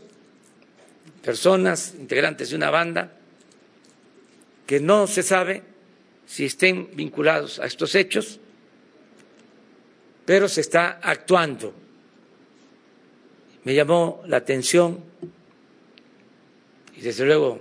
[1.23, 3.22] personas integrantes de una banda
[4.67, 5.63] que no se sabe
[6.27, 8.41] si estén vinculados a estos hechos,
[10.25, 11.75] pero se está actuando.
[13.65, 15.03] Me llamó la atención
[16.97, 17.61] y desde luego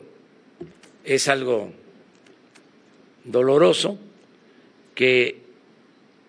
[1.03, 1.71] es algo
[3.23, 3.97] doloroso
[4.95, 5.41] que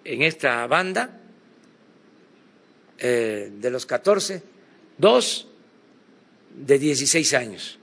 [0.05, 1.21] en esta banda
[2.99, 4.43] eh, de los 14,
[4.99, 5.49] dos
[6.55, 7.79] de 16 años.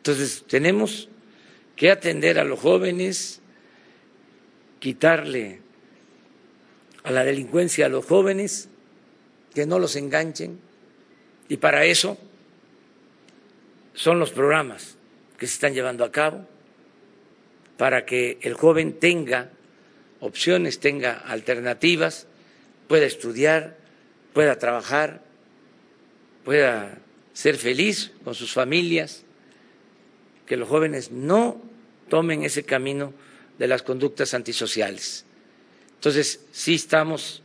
[0.00, 1.10] Entonces, tenemos
[1.76, 3.42] que atender a los jóvenes,
[4.78, 5.60] quitarle
[7.02, 8.70] a la delincuencia a los jóvenes,
[9.54, 10.58] que no los enganchen,
[11.50, 12.16] y para eso
[13.92, 14.96] son los programas
[15.36, 16.48] que se están llevando a cabo,
[17.76, 19.50] para que el joven tenga
[20.20, 22.26] opciones, tenga alternativas,
[22.88, 23.76] pueda estudiar,
[24.32, 25.22] pueda trabajar,
[26.42, 26.98] pueda
[27.34, 29.24] ser feliz con sus familias,
[30.50, 31.62] que los jóvenes no
[32.08, 33.14] tomen ese camino
[33.56, 35.24] de las conductas antisociales.
[35.94, 37.44] Entonces, sí estamos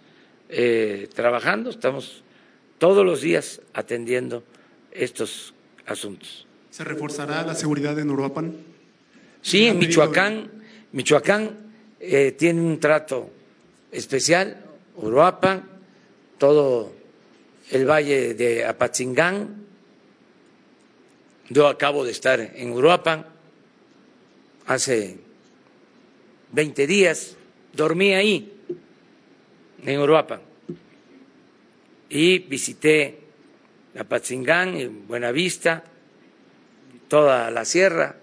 [0.50, 2.24] eh, trabajando, estamos
[2.80, 4.44] todos los días atendiendo
[4.92, 5.54] estos
[5.86, 6.48] asuntos.
[6.72, 8.56] ¿Se reforzará la seguridad en Uruapan?
[9.44, 10.50] Sí, en Michoacán,
[10.92, 11.58] Michoacán
[12.00, 13.30] eh, tiene un trato
[13.92, 15.64] especial, Uruapan,
[16.40, 16.92] todo
[17.70, 19.65] el valle de Apatzingán.
[21.50, 23.24] Yo acabo de estar en Uruapan
[24.66, 25.18] hace
[26.52, 27.38] 20 días,
[27.72, 28.52] dormí ahí,
[29.84, 30.42] en Uruapan,
[32.10, 33.20] y visité
[33.96, 35.84] Apatzingán y Buenavista,
[37.08, 38.16] toda la sierra,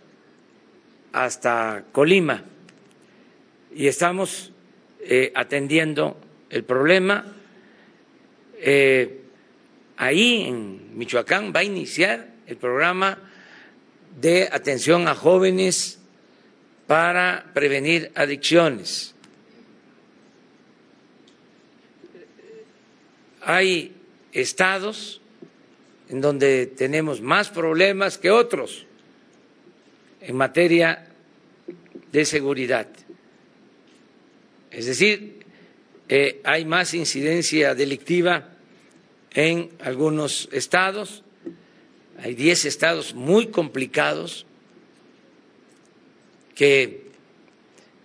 [1.13, 2.43] hasta Colima,
[3.73, 4.51] y estamos
[5.01, 6.17] eh, atendiendo
[6.51, 7.25] el problema.
[8.59, 9.21] Eh,
[9.97, 13.19] ahí en Michoacán va a iniciar el programa
[14.21, 15.99] de atención a jóvenes
[16.87, 19.15] para prevenir adicciones.
[23.41, 23.97] Hay
[24.33, 25.23] estados
[26.11, 28.85] en donde tenemos más problemas que otros
[30.21, 31.07] en materia
[32.13, 32.87] de seguridad.
[34.71, 35.47] Es decir,
[36.11, 38.51] eh, hay más incidencia delictiva
[39.33, 41.25] en algunos estados,
[42.23, 44.47] hay 10 estados muy complicados
[46.55, 47.03] que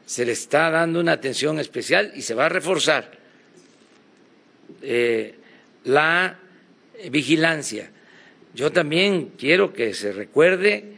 [0.07, 3.11] se le está dando una atención especial y se va a reforzar
[4.81, 5.35] eh,
[5.83, 6.39] la
[7.11, 7.91] vigilancia.
[8.55, 10.95] Yo también quiero que se recuerde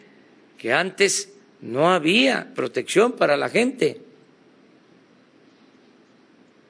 [0.57, 3.99] que antes no había protección para la gente,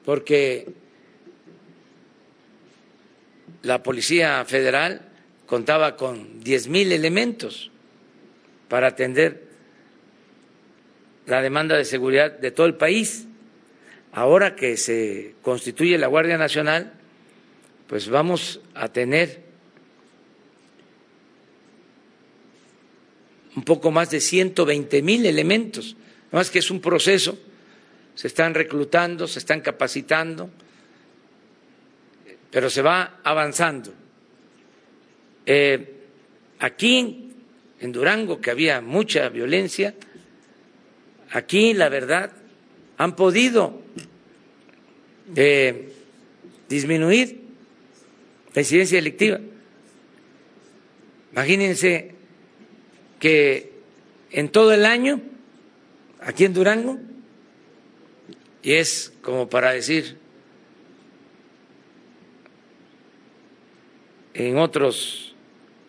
[0.04, 0.66] porque
[3.62, 5.09] la Policía Federal
[5.50, 7.72] contaba con diez mil elementos
[8.68, 9.48] para atender
[11.26, 13.26] la demanda de seguridad de todo el país.
[14.12, 16.92] Ahora que se constituye la Guardia Nacional,
[17.88, 19.42] pues vamos a tener
[23.56, 25.96] un poco más de 120 mil elementos.
[26.30, 27.36] Más que es un proceso,
[28.14, 30.48] se están reclutando, se están capacitando,
[32.52, 33.92] pero se va avanzando.
[35.52, 35.94] Eh,
[36.60, 37.32] aquí,
[37.80, 39.96] en Durango, que había mucha violencia,
[41.32, 42.30] aquí, la verdad,
[42.96, 43.82] han podido
[45.34, 45.92] eh,
[46.68, 47.40] disminuir
[48.54, 49.40] la incidencia delictiva.
[51.32, 52.14] Imagínense
[53.18, 53.72] que
[54.30, 55.20] en todo el año,
[56.20, 57.00] aquí en Durango,
[58.62, 60.16] y es como para decir,
[64.32, 65.29] en otros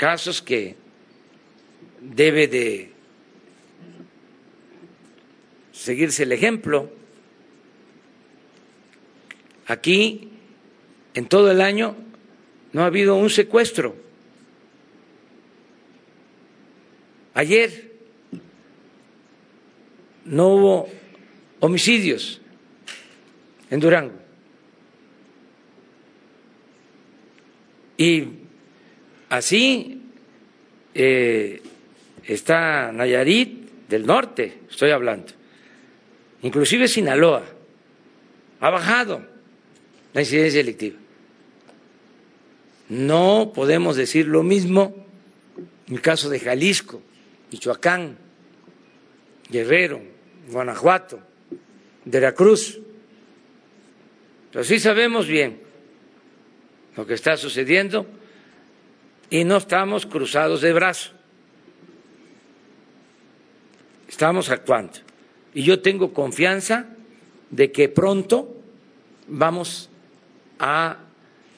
[0.02, 0.76] casos que
[2.00, 2.92] debe de
[5.72, 6.90] seguirse el ejemplo.
[9.68, 10.32] Aquí,
[11.14, 11.96] en todo el año,
[12.74, 13.96] no ha habido un secuestro.
[17.36, 17.92] Ayer
[20.26, 20.90] no hubo
[21.60, 22.42] homicidios
[23.70, 24.16] en Durango.
[28.00, 28.41] Y
[29.32, 30.02] así,
[30.94, 31.62] eh,
[32.26, 35.32] está Nayarit del norte, estoy hablando,
[36.42, 37.46] inclusive Sinaloa,
[38.60, 39.26] ha bajado
[40.14, 41.00] la incidencia delictiva.
[42.90, 45.08] No podemos decir lo mismo
[45.88, 47.02] en el caso de Jalisco,
[47.52, 48.18] Michoacán,
[49.50, 50.02] Guerrero,
[50.50, 51.22] Guanajuato,
[52.04, 52.80] Veracruz.
[54.52, 55.62] Pero sí sabemos bien
[56.98, 58.06] lo que está sucediendo
[59.32, 61.14] y no estamos cruzados de brazos.
[64.08, 65.00] Estamos actuando.
[65.54, 66.86] Y yo tengo confianza
[67.50, 68.62] de que pronto
[69.28, 69.90] vamos
[70.60, 70.98] a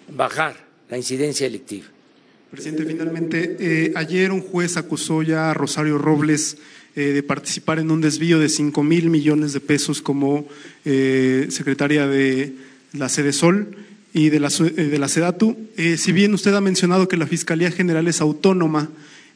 [0.07, 0.55] bajar
[0.88, 1.88] la incidencia delictiva.
[2.51, 6.57] Presidente, finalmente, eh, ayer un juez acusó ya a Rosario Robles
[6.95, 10.47] eh, de participar en un desvío de cinco mil millones de pesos como
[10.86, 12.53] eh, secretaria de
[12.93, 13.76] la Sede Sol
[14.14, 15.57] y de la, de la SEDATU.
[15.97, 18.89] si bien usted ha mencionado que la Fiscalía General es autónoma,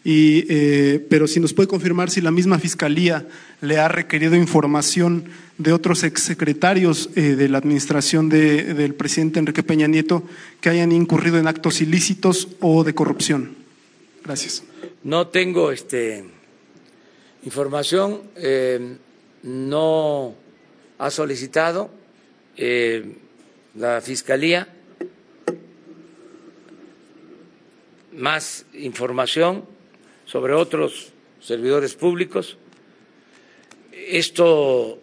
[0.03, 0.43] y,
[1.09, 3.28] pero si nos puede confirmar si la misma Fiscalía
[3.61, 5.25] le ha requerido información
[5.57, 10.23] de otros exsecretarios de la administración del presidente Enrique Peña Nieto
[10.61, 13.55] que hayan incurrido en actos ilícitos o de corrupción.
[14.23, 14.63] Gracias.
[15.03, 16.23] No tengo este
[17.43, 18.97] información, eh,
[19.43, 20.36] no
[20.97, 21.89] ha solicitado
[22.57, 23.15] eh,
[23.78, 24.67] la Fiscalía
[28.13, 29.65] más información
[30.25, 32.57] sobre otros servidores públicos.
[33.91, 34.99] Esto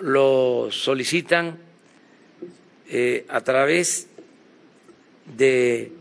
[0.00, 1.58] lo solicitan
[2.88, 4.06] eh, a través
[5.36, 5.92] de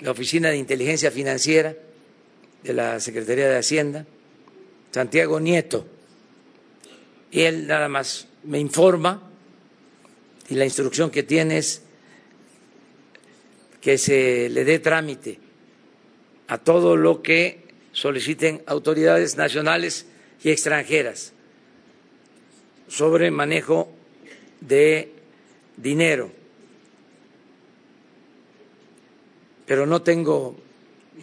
[0.00, 1.74] la Oficina de Inteligencia Financiera
[2.62, 4.04] de la Secretaría de Hacienda,
[4.90, 5.86] Santiago Nieto,
[7.30, 9.27] y él nada más me informa
[10.48, 11.82] y la instrucción que tiene es
[13.80, 15.38] que se le dé trámite
[16.48, 20.06] a todo lo que soliciten autoridades nacionales
[20.42, 21.32] y extranjeras
[22.88, 23.90] sobre manejo
[24.60, 25.12] de
[25.76, 26.32] dinero.
[29.66, 30.56] Pero no tengo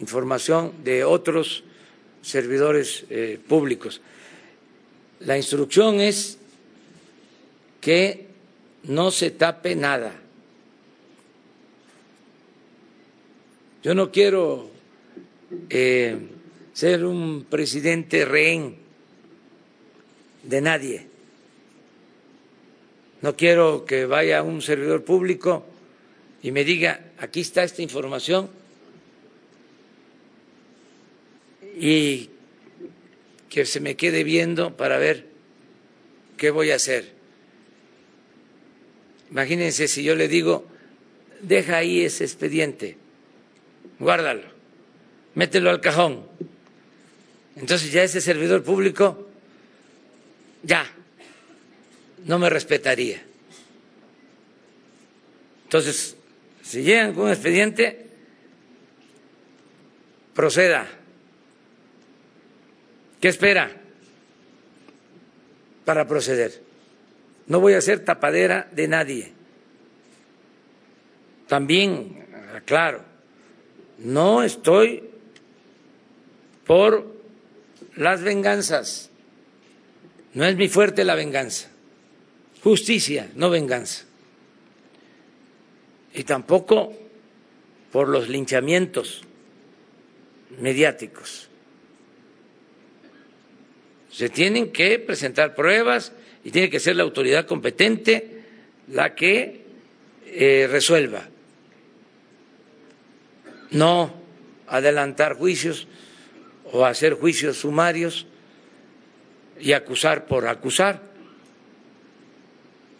[0.00, 1.64] información de otros
[2.22, 4.00] servidores eh, públicos.
[5.20, 6.38] La instrucción es
[7.80, 8.25] que
[8.86, 10.12] no se tape nada.
[13.82, 14.70] Yo no quiero
[15.70, 16.18] eh,
[16.72, 18.76] ser un presidente rehén
[20.42, 21.06] de nadie.
[23.22, 25.64] No quiero que vaya un servidor público
[26.42, 28.50] y me diga, aquí está esta información
[31.78, 32.30] y
[33.48, 35.26] que se me quede viendo para ver
[36.36, 37.15] qué voy a hacer.
[39.30, 40.66] Imagínense si yo le digo,
[41.40, 42.96] deja ahí ese expediente,
[43.98, 44.44] guárdalo,
[45.34, 46.26] mételo al cajón.
[47.56, 49.28] Entonces ya ese servidor público,
[50.62, 50.86] ya,
[52.24, 53.22] no me respetaría.
[55.64, 56.16] Entonces,
[56.62, 58.06] si llegan con un expediente,
[60.34, 60.88] proceda
[63.20, 63.70] ¿Qué espera
[65.84, 66.65] para proceder?
[67.48, 69.32] No voy a ser tapadera de nadie.
[71.46, 72.26] También,
[72.64, 73.02] claro,
[73.98, 75.04] no estoy
[76.66, 77.06] por
[77.94, 79.10] las venganzas.
[80.34, 81.70] No es mi fuerte la venganza.
[82.62, 84.04] Justicia, no venganza.
[86.12, 86.92] Y tampoco
[87.92, 89.22] por los linchamientos
[90.60, 91.48] mediáticos.
[94.10, 96.12] Se tienen que presentar pruebas
[96.46, 98.44] y tiene que ser la autoridad competente
[98.92, 99.62] la que
[100.26, 101.28] eh, resuelva.
[103.72, 104.14] No
[104.68, 105.88] adelantar juicios
[106.70, 108.28] o hacer juicios sumarios
[109.58, 111.02] y acusar por acusar.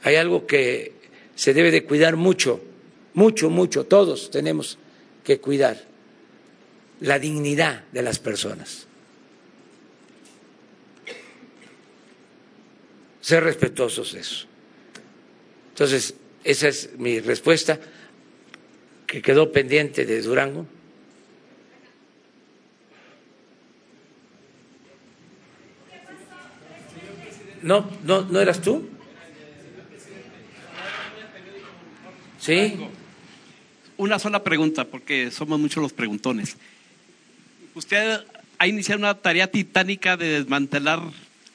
[0.03, 0.95] Hay algo que
[1.37, 2.61] se debe de cuidar mucho,
[3.15, 4.77] mucho, mucho, todos tenemos
[5.23, 5.85] que cuidar,
[6.99, 8.86] la dignidad de las personas.
[13.27, 14.47] Ser respetuosos de eso.
[15.71, 17.81] Entonces, esa es mi respuesta,
[19.05, 20.65] que quedó pendiente de Durango.
[27.63, 28.89] No, no, ¿no eras tú?
[32.39, 32.79] Sí.
[33.97, 36.59] Una sola pregunta, porque somos muchos los preguntones.
[37.75, 38.21] Usted
[38.59, 41.01] ha iniciado una tarea titánica de desmantelar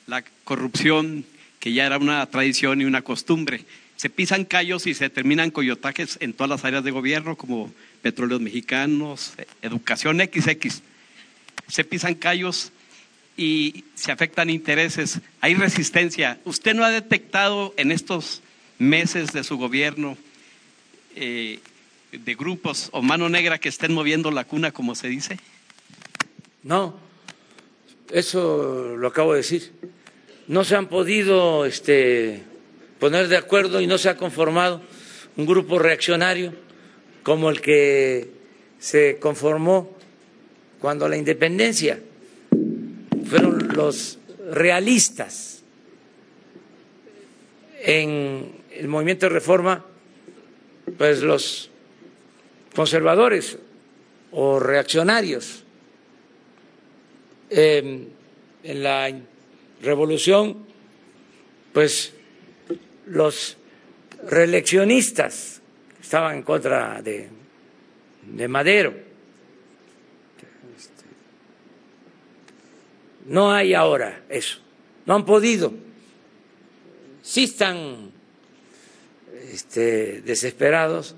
[0.08, 1.24] la corrupción
[1.62, 3.64] que ya era una tradición y una costumbre.
[3.96, 7.72] Se pisan callos y se terminan coyotajes en todas las áreas de gobierno, como
[8.02, 10.82] petróleos mexicanos, educación XX.
[11.68, 12.72] se pisan callos
[13.38, 16.40] y se afectan intereses, hay resistencia.
[16.46, 18.42] ¿Usted no ha detectado en estos
[18.80, 20.18] meses de su gobierno
[21.16, 21.60] eh,
[22.12, 25.40] de grupos o mano negra que estén moviendo la cuna, como se dice?
[26.64, 26.98] No,
[28.10, 29.72] eso lo acabo de decir.
[30.52, 32.44] No se han podido este,
[33.00, 34.82] poner de acuerdo y no se ha conformado
[35.38, 36.52] un grupo reaccionario
[37.24, 38.28] como el que
[38.78, 39.96] se conformó
[40.82, 42.02] cuando la independencia
[43.30, 44.20] fueron los
[44.50, 45.64] realistas
[47.82, 49.86] en el movimiento de reforma,
[50.98, 51.70] pues los
[52.76, 53.58] conservadores
[54.34, 55.64] o reaccionarios.
[57.50, 58.10] en
[58.64, 59.10] la
[59.82, 60.66] revolución,
[61.74, 62.14] pues
[63.08, 63.58] los
[64.28, 65.62] reeleccionistas
[66.02, 67.30] estaban en contra de,
[68.24, 68.94] de Madero.
[73.26, 74.60] No hay ahora eso,
[75.06, 75.74] no han podido.
[77.22, 78.12] Sí están
[79.52, 81.16] este, desesperados.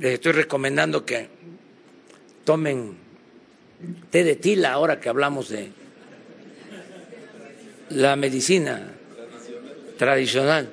[0.00, 1.28] Les estoy recomendando que
[2.44, 2.96] tomen
[4.10, 5.72] té de tila ahora que hablamos de
[7.90, 8.94] la medicina
[9.96, 10.70] tradicional.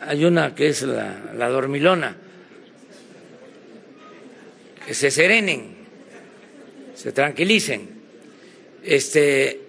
[0.00, 2.16] Hay una que es la, la dormilona,
[4.84, 5.76] que se serenen,
[6.94, 7.88] se tranquilicen.
[8.82, 9.60] Este,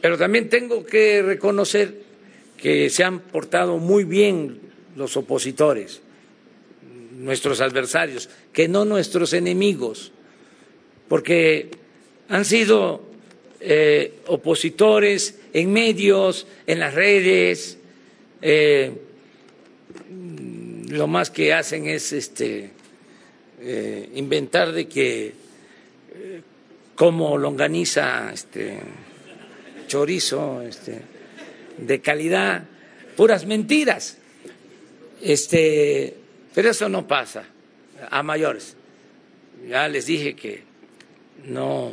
[0.00, 2.02] pero también tengo que reconocer
[2.56, 4.60] que se han portado muy bien
[4.96, 6.00] los opositores,
[7.12, 10.12] nuestros adversarios, que no nuestros enemigos,
[11.08, 11.70] porque
[12.28, 13.02] han sido
[13.60, 17.78] eh, opositores en medios, en las redes,
[18.40, 18.92] eh,
[20.88, 22.70] lo más que hacen es este
[23.60, 25.32] eh, inventar de que
[26.96, 28.78] como longaniza este
[29.86, 31.00] chorizo este
[31.78, 32.64] de calidad
[33.16, 34.18] puras mentiras.
[35.22, 36.16] Este
[36.54, 37.44] pero eso no pasa
[38.10, 38.76] a mayores.
[39.68, 40.62] Ya les dije que
[41.44, 41.92] no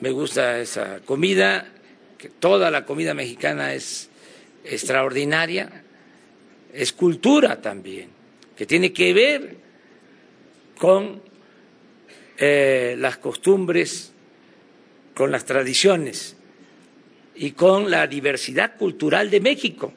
[0.00, 1.66] me gusta esa comida,
[2.16, 4.08] que toda la comida mexicana es
[4.64, 5.84] extraordinaria,
[6.72, 8.08] es cultura también,
[8.56, 9.56] que tiene que ver
[10.78, 11.20] con
[12.36, 14.12] eh, las costumbres,
[15.14, 16.36] con las tradiciones
[17.34, 19.92] y con la diversidad cultural de México.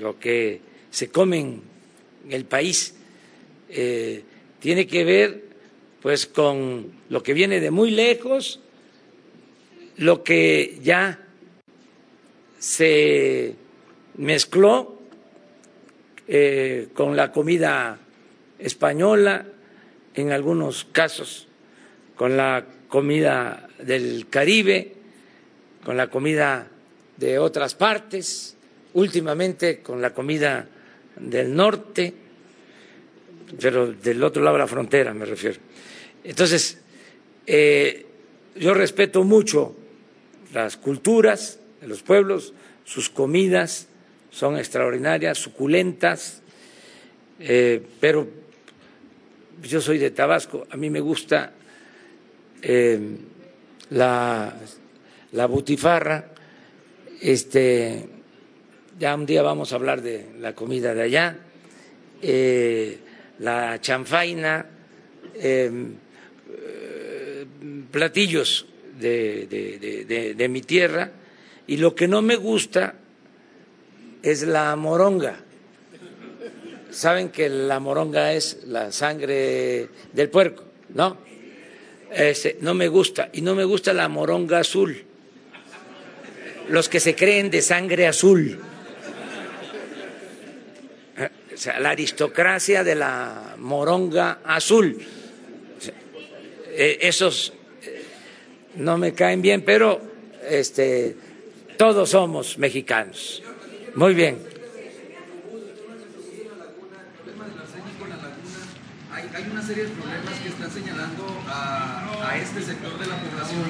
[0.00, 0.60] Lo que
[0.90, 1.62] se come en
[2.30, 2.94] el país
[3.70, 4.22] eh,
[4.60, 5.47] tiene que ver
[6.02, 8.60] pues con lo que viene de muy lejos,
[9.96, 11.18] lo que ya
[12.58, 13.54] se
[14.16, 14.98] mezcló
[16.26, 17.98] eh, con la comida
[18.58, 19.46] española,
[20.14, 21.46] en algunos casos
[22.16, 24.92] con la comida del Caribe,
[25.84, 26.66] con la comida
[27.16, 28.56] de otras partes,
[28.94, 30.66] últimamente con la comida
[31.16, 32.12] del norte,
[33.60, 35.58] pero del otro lado de la frontera me refiero.
[36.24, 36.78] Entonces,
[37.46, 38.06] eh,
[38.56, 39.74] yo respeto mucho
[40.52, 42.52] las culturas de los pueblos,
[42.84, 43.88] sus comidas
[44.30, 46.42] son extraordinarias, suculentas,
[47.40, 48.28] eh, pero
[49.62, 51.52] yo soy de Tabasco, a mí me gusta
[52.62, 53.00] eh,
[53.90, 54.54] la,
[55.32, 56.32] la, butifarra,
[57.20, 58.08] este,
[58.98, 61.38] ya un día vamos a hablar de la comida de allá,
[63.38, 64.66] la chanfaina,
[67.90, 68.66] platillos
[68.98, 71.10] de, mi tierra
[71.66, 72.94] y lo que no me gusta
[74.22, 75.40] es la moronga.
[76.90, 81.18] Saben que la moronga es la sangre del puerco, ¿no?
[82.60, 85.04] no me gusta y no me gusta la moronga azul.
[86.68, 88.58] Los que se creen de sangre azul.
[91.58, 94.96] O sea, la aristocracia de la moronga azul.
[96.68, 97.52] Eh, esos
[98.76, 100.00] no me caen bien, pero
[100.48, 101.16] este,
[101.76, 103.42] todos somos mexicanos.
[103.96, 104.38] Muy bien.
[109.12, 113.64] Hay una serie de problemas que están señalando a, este sector de la población,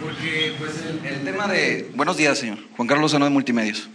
[0.00, 0.72] porque pues
[1.04, 1.90] el, tema de...
[1.94, 2.56] Buenos días, señor.
[2.74, 3.90] Juan Carlos Sano de Multimedios.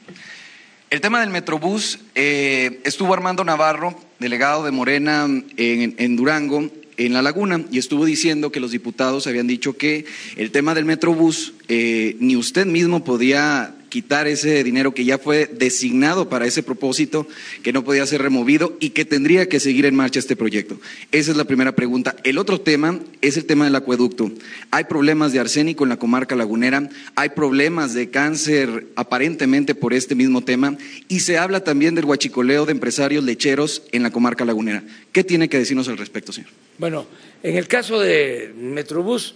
[0.90, 6.68] El tema del Metrobús, eh, estuvo Armando Navarro, delegado de Morena en, Durango,
[6.98, 10.06] en la laguna y estuvo diciendo que los diputados habían dicho que
[10.36, 15.50] el tema del Metrobús eh, ni usted mismo podía quitar ese dinero que ya fue
[15.52, 17.28] designado para ese propósito,
[17.64, 20.80] que no podía ser removido y que tendría que seguir en marcha este proyecto?
[21.12, 22.16] Esa es la primera pregunta.
[22.24, 24.32] El otro tema es el tema del acueducto.
[24.72, 30.16] Hay problemas de arsénico en la comarca lagunera, hay problemas de cáncer aparentemente por este
[30.16, 34.84] mismo tema y se habla también del huachicoleo de empresarios lecheros en la comarca lagunera.
[35.12, 36.52] ¿Qué tiene que decirnos al respecto, señor?
[36.78, 37.08] Bueno,
[37.44, 39.36] en el caso de Metrobús,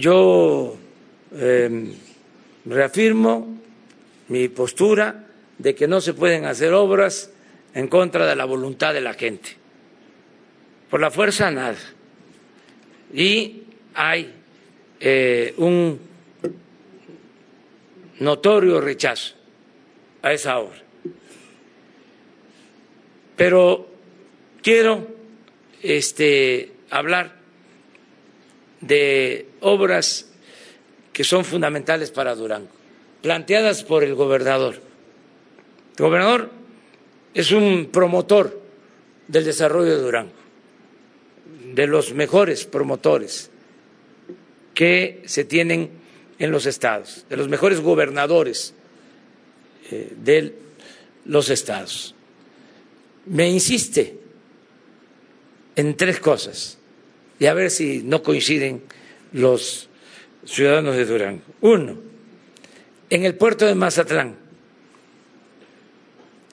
[0.00, 0.76] yo
[1.36, 1.92] eh,
[2.64, 3.60] reafirmo
[4.28, 5.26] mi postura
[5.58, 7.30] de que no se pueden hacer obras
[7.74, 9.56] en contra de la voluntad de la gente.
[10.90, 11.76] Por la fuerza, nada.
[13.12, 13.62] Y
[13.94, 14.32] hay
[15.00, 16.00] eh, un
[18.20, 19.34] notorio rechazo
[20.22, 20.82] a esa obra.
[23.36, 23.88] Pero
[24.62, 25.06] quiero
[25.82, 27.34] este, hablar
[28.80, 30.30] de obras
[31.12, 32.73] que son fundamentales para Durango,
[33.24, 34.74] planteadas por el gobernador.
[35.96, 36.50] El gobernador
[37.32, 38.60] es un promotor
[39.28, 40.32] del desarrollo de Durango,
[41.72, 43.50] de los mejores promotores
[44.74, 45.88] que se tienen
[46.38, 48.74] en los estados, de los mejores gobernadores
[49.90, 50.56] eh, de
[51.24, 52.14] los estados.
[53.24, 54.18] Me insiste
[55.76, 56.76] en tres cosas
[57.38, 58.82] y a ver si no coinciden
[59.32, 59.88] los
[60.44, 61.42] ciudadanos de Durango.
[61.62, 62.13] Uno,
[63.14, 64.34] en el puerto de Mazatlán,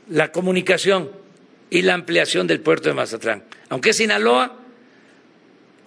[0.10, 1.10] la comunicación
[1.72, 3.44] y la ampliación del puerto de Mazatlán.
[3.70, 4.60] Aunque Sinaloa,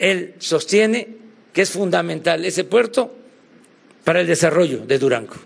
[0.00, 1.16] él sostiene
[1.52, 3.14] que es fundamental ese puerto
[4.02, 5.36] para el desarrollo de Durango.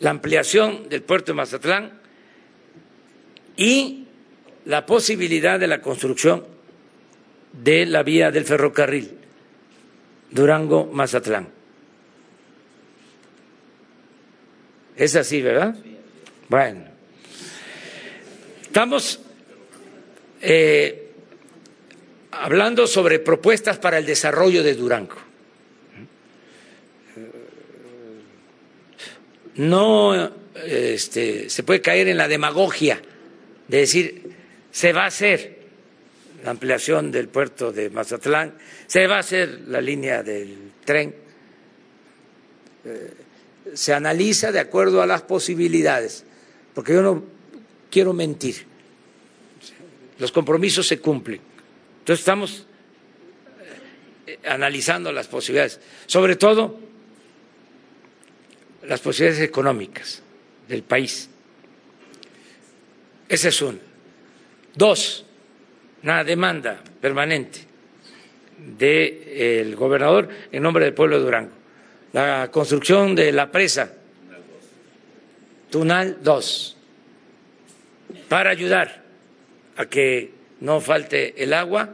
[0.00, 2.00] La ampliación del puerto de Mazatlán
[3.58, 4.06] y
[4.64, 6.42] la posibilidad de la construcción
[7.52, 9.10] de la vía del ferrocarril
[10.30, 11.55] Durango-Mazatlán.
[14.96, 15.76] Es así, ¿verdad?
[16.48, 16.84] Bueno,
[18.62, 19.20] estamos
[20.40, 21.12] eh,
[22.30, 25.16] hablando sobre propuestas para el desarrollo de Durango.
[29.56, 30.32] No
[30.64, 33.00] este, se puede caer en la demagogia
[33.68, 34.36] de decir
[34.70, 35.56] se va a hacer
[36.44, 38.54] la ampliación del puerto de Mazatlán,
[38.86, 41.14] se va a hacer la línea del tren.
[42.84, 43.25] Eh,
[43.74, 46.24] se analiza de acuerdo a las posibilidades,
[46.74, 47.24] porque yo no
[47.90, 48.66] quiero mentir.
[50.18, 51.40] Los compromisos se cumplen.
[52.00, 52.66] Entonces estamos
[54.26, 56.78] eh, analizando las posibilidades, sobre todo
[58.84, 60.22] las posibilidades económicas
[60.68, 61.28] del país.
[63.28, 63.78] Esa es una.
[64.74, 65.24] Dos,
[66.02, 67.60] una demanda permanente
[68.78, 71.55] del gobernador en nombre del pueblo de Durango.
[72.16, 73.92] La construcción de la presa
[75.68, 76.76] Tunal 2
[78.30, 79.02] para ayudar
[79.76, 81.90] a que no falte el agua,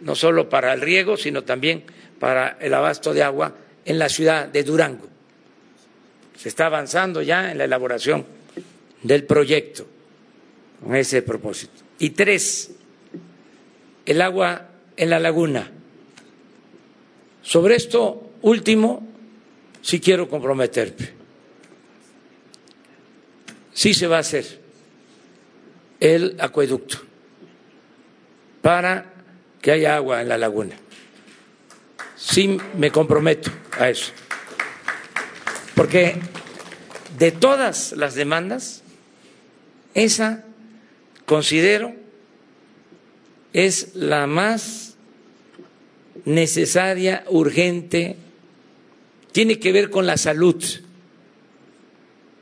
[0.00, 1.84] no solo para el riego, sino también
[2.18, 3.54] para el abasto de agua
[3.84, 5.06] en la ciudad de Durango.
[6.36, 8.26] Se está avanzando ya en la elaboración
[9.04, 9.86] del proyecto
[10.82, 11.84] con ese propósito.
[12.00, 12.72] Y tres,
[14.04, 14.66] el agua
[14.96, 15.70] en la laguna.
[17.40, 19.07] Sobre esto último,
[19.82, 21.10] sí quiero comprometerme.
[23.72, 24.60] Sí se va a hacer
[26.00, 26.98] el acueducto
[28.62, 29.12] para
[29.62, 30.76] que haya agua en la laguna.
[32.16, 34.12] Sí me comprometo a eso.
[35.74, 36.20] Porque
[37.18, 38.82] de todas las demandas,
[39.94, 40.44] esa
[41.24, 41.94] considero
[43.52, 44.96] es la más
[46.24, 48.16] necesaria, urgente,
[49.38, 50.60] tiene que ver con la salud.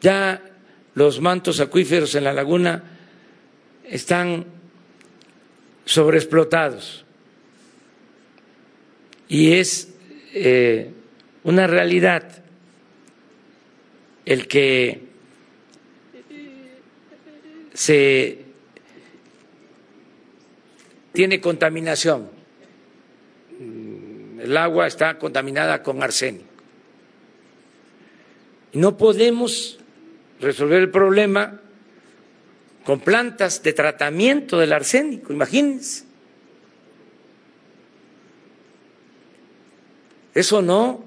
[0.00, 0.42] Ya
[0.94, 2.84] los mantos acuíferos en la laguna
[3.84, 4.46] están
[5.84, 7.04] sobreexplotados
[9.28, 9.92] y es
[10.32, 10.90] eh,
[11.44, 12.42] una realidad
[14.24, 15.02] el que
[17.74, 18.38] se
[21.12, 22.30] tiene contaminación.
[23.60, 26.55] El agua está contaminada con arsénico.
[28.76, 29.78] No podemos
[30.38, 31.62] resolver el problema
[32.84, 36.04] con plantas de tratamiento del arsénico, imagínense.
[40.34, 41.02] Eso no.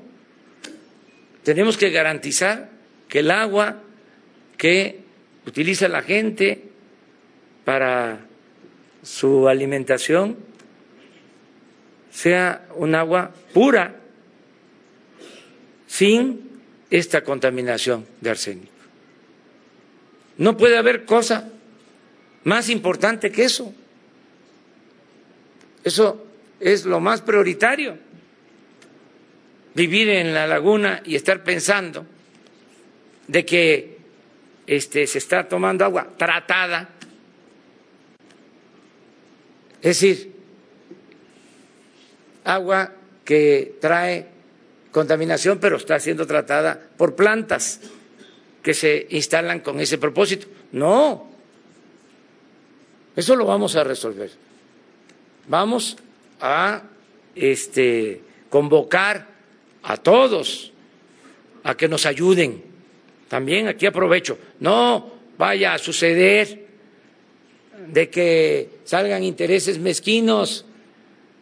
[1.43, 2.71] Tenemos que garantizar
[3.07, 3.83] que el agua
[4.57, 5.01] que
[5.45, 6.63] utiliza la gente
[7.65, 8.25] para
[9.03, 10.37] su alimentación
[12.09, 13.95] sea un agua pura,
[15.85, 16.48] sin
[16.89, 18.73] esta contaminación de arsénico.
[20.37, 21.49] No puede haber cosa
[22.45, 23.73] más importante que eso.
[25.83, 26.25] Eso
[26.59, 27.97] es lo más prioritario.
[29.75, 32.05] Vivir en la laguna y estar pensando
[33.27, 33.97] de que
[34.65, 36.89] este, se está tomando agua tratada.
[39.81, 40.33] Es decir,
[42.43, 42.93] agua
[43.23, 44.38] que trae
[44.91, 47.81] contaminación, pero está siendo tratada por plantas
[48.63, 50.47] que se instalan con ese propósito.
[50.71, 51.29] No,
[53.15, 54.31] eso lo vamos a resolver.
[55.47, 55.97] Vamos
[56.39, 56.83] a
[57.35, 59.27] este, convocar
[59.83, 60.71] a todos
[61.63, 62.63] a que nos ayuden.
[63.27, 64.37] También aquí aprovecho.
[64.59, 66.67] No vaya a suceder
[67.87, 70.65] de que salgan intereses mezquinos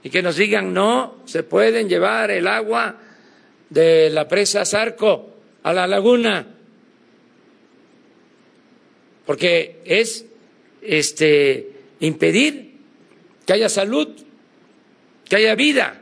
[0.04, 2.96] y que nos digan no, se pueden llevar el agua
[3.70, 5.34] de la presa Zarco
[5.64, 6.48] a la laguna,
[9.26, 10.26] porque es
[10.82, 12.78] este impedir
[13.46, 14.10] que haya salud,
[15.28, 16.02] que haya vida.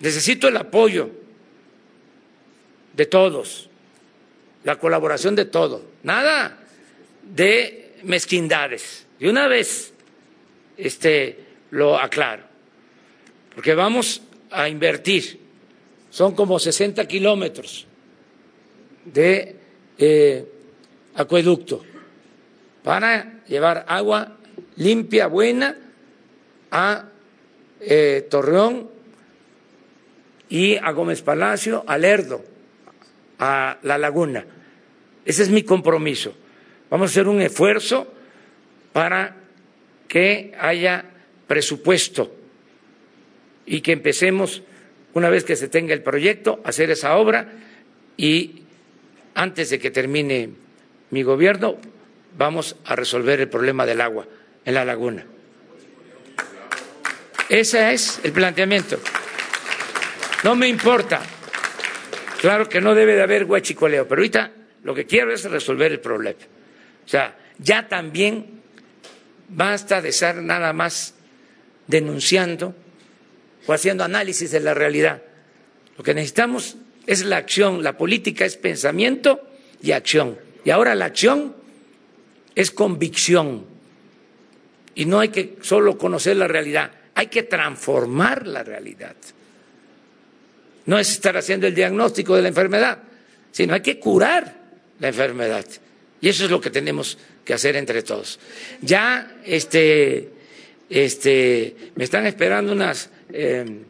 [0.00, 1.10] Necesito el apoyo
[2.94, 3.68] de todos,
[4.64, 6.58] la colaboración de todos, nada
[7.22, 9.06] de mezquindades.
[9.20, 9.92] Y una vez
[10.76, 11.38] este
[11.70, 12.44] lo aclaro,
[13.54, 15.40] porque vamos a invertir,
[16.10, 17.86] son como 60 kilómetros
[19.04, 19.56] de
[19.98, 20.46] eh,
[21.14, 21.84] acueducto
[22.82, 24.36] para llevar agua
[24.76, 25.76] limpia, buena,
[26.70, 27.04] a
[27.80, 28.88] eh, Torreón
[30.48, 32.44] y a Gómez Palacio, a Lerdo,
[33.38, 34.44] a La Laguna.
[35.24, 36.34] Ese es mi compromiso.
[36.90, 38.06] Vamos a hacer un esfuerzo
[38.92, 39.36] para
[40.08, 41.04] que haya
[41.46, 42.32] presupuesto
[43.66, 44.62] y que empecemos,
[45.18, 47.52] una vez que se tenga el proyecto, hacer esa obra
[48.16, 48.62] y
[49.34, 50.50] antes de que termine
[51.10, 51.76] mi gobierno
[52.36, 54.26] vamos a resolver el problema del agua
[54.64, 55.26] en la laguna.
[57.48, 58.98] Ese es el planteamiento.
[60.44, 61.20] No me importa.
[62.40, 64.52] Claro que no debe de haber huachicoleo, pero ahorita
[64.84, 66.38] lo que quiero es resolver el problema.
[67.04, 68.60] O sea, ya también
[69.48, 71.14] basta de estar nada más
[71.88, 72.74] denunciando
[73.68, 75.22] o haciendo análisis de la realidad.
[75.98, 76.76] Lo que necesitamos
[77.06, 79.46] es la acción, la política es pensamiento
[79.82, 80.38] y acción.
[80.64, 81.54] Y ahora la acción
[82.54, 83.66] es convicción.
[84.94, 89.14] Y no hay que solo conocer la realidad, hay que transformar la realidad.
[90.86, 93.00] No es estar haciendo el diagnóstico de la enfermedad,
[93.52, 94.56] sino hay que curar
[94.98, 95.66] la enfermedad.
[96.22, 98.40] Y eso es lo que tenemos que hacer entre todos.
[98.80, 100.30] Ya este,
[100.88, 103.82] este, me están esperando unas eh,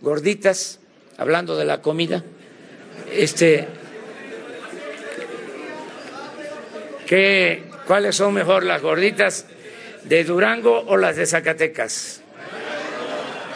[0.00, 0.80] gorditas,
[1.16, 2.22] hablando de la comida.
[3.12, 3.68] Este,
[7.86, 9.46] ¿Cuáles son mejor, las gorditas
[10.04, 12.22] de Durango o las de Zacatecas?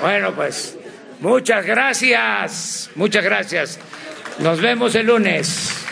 [0.01, 0.77] Bueno, pues
[1.21, 3.79] muchas gracias, muchas gracias.
[4.41, 5.87] Nos vemos el lunes.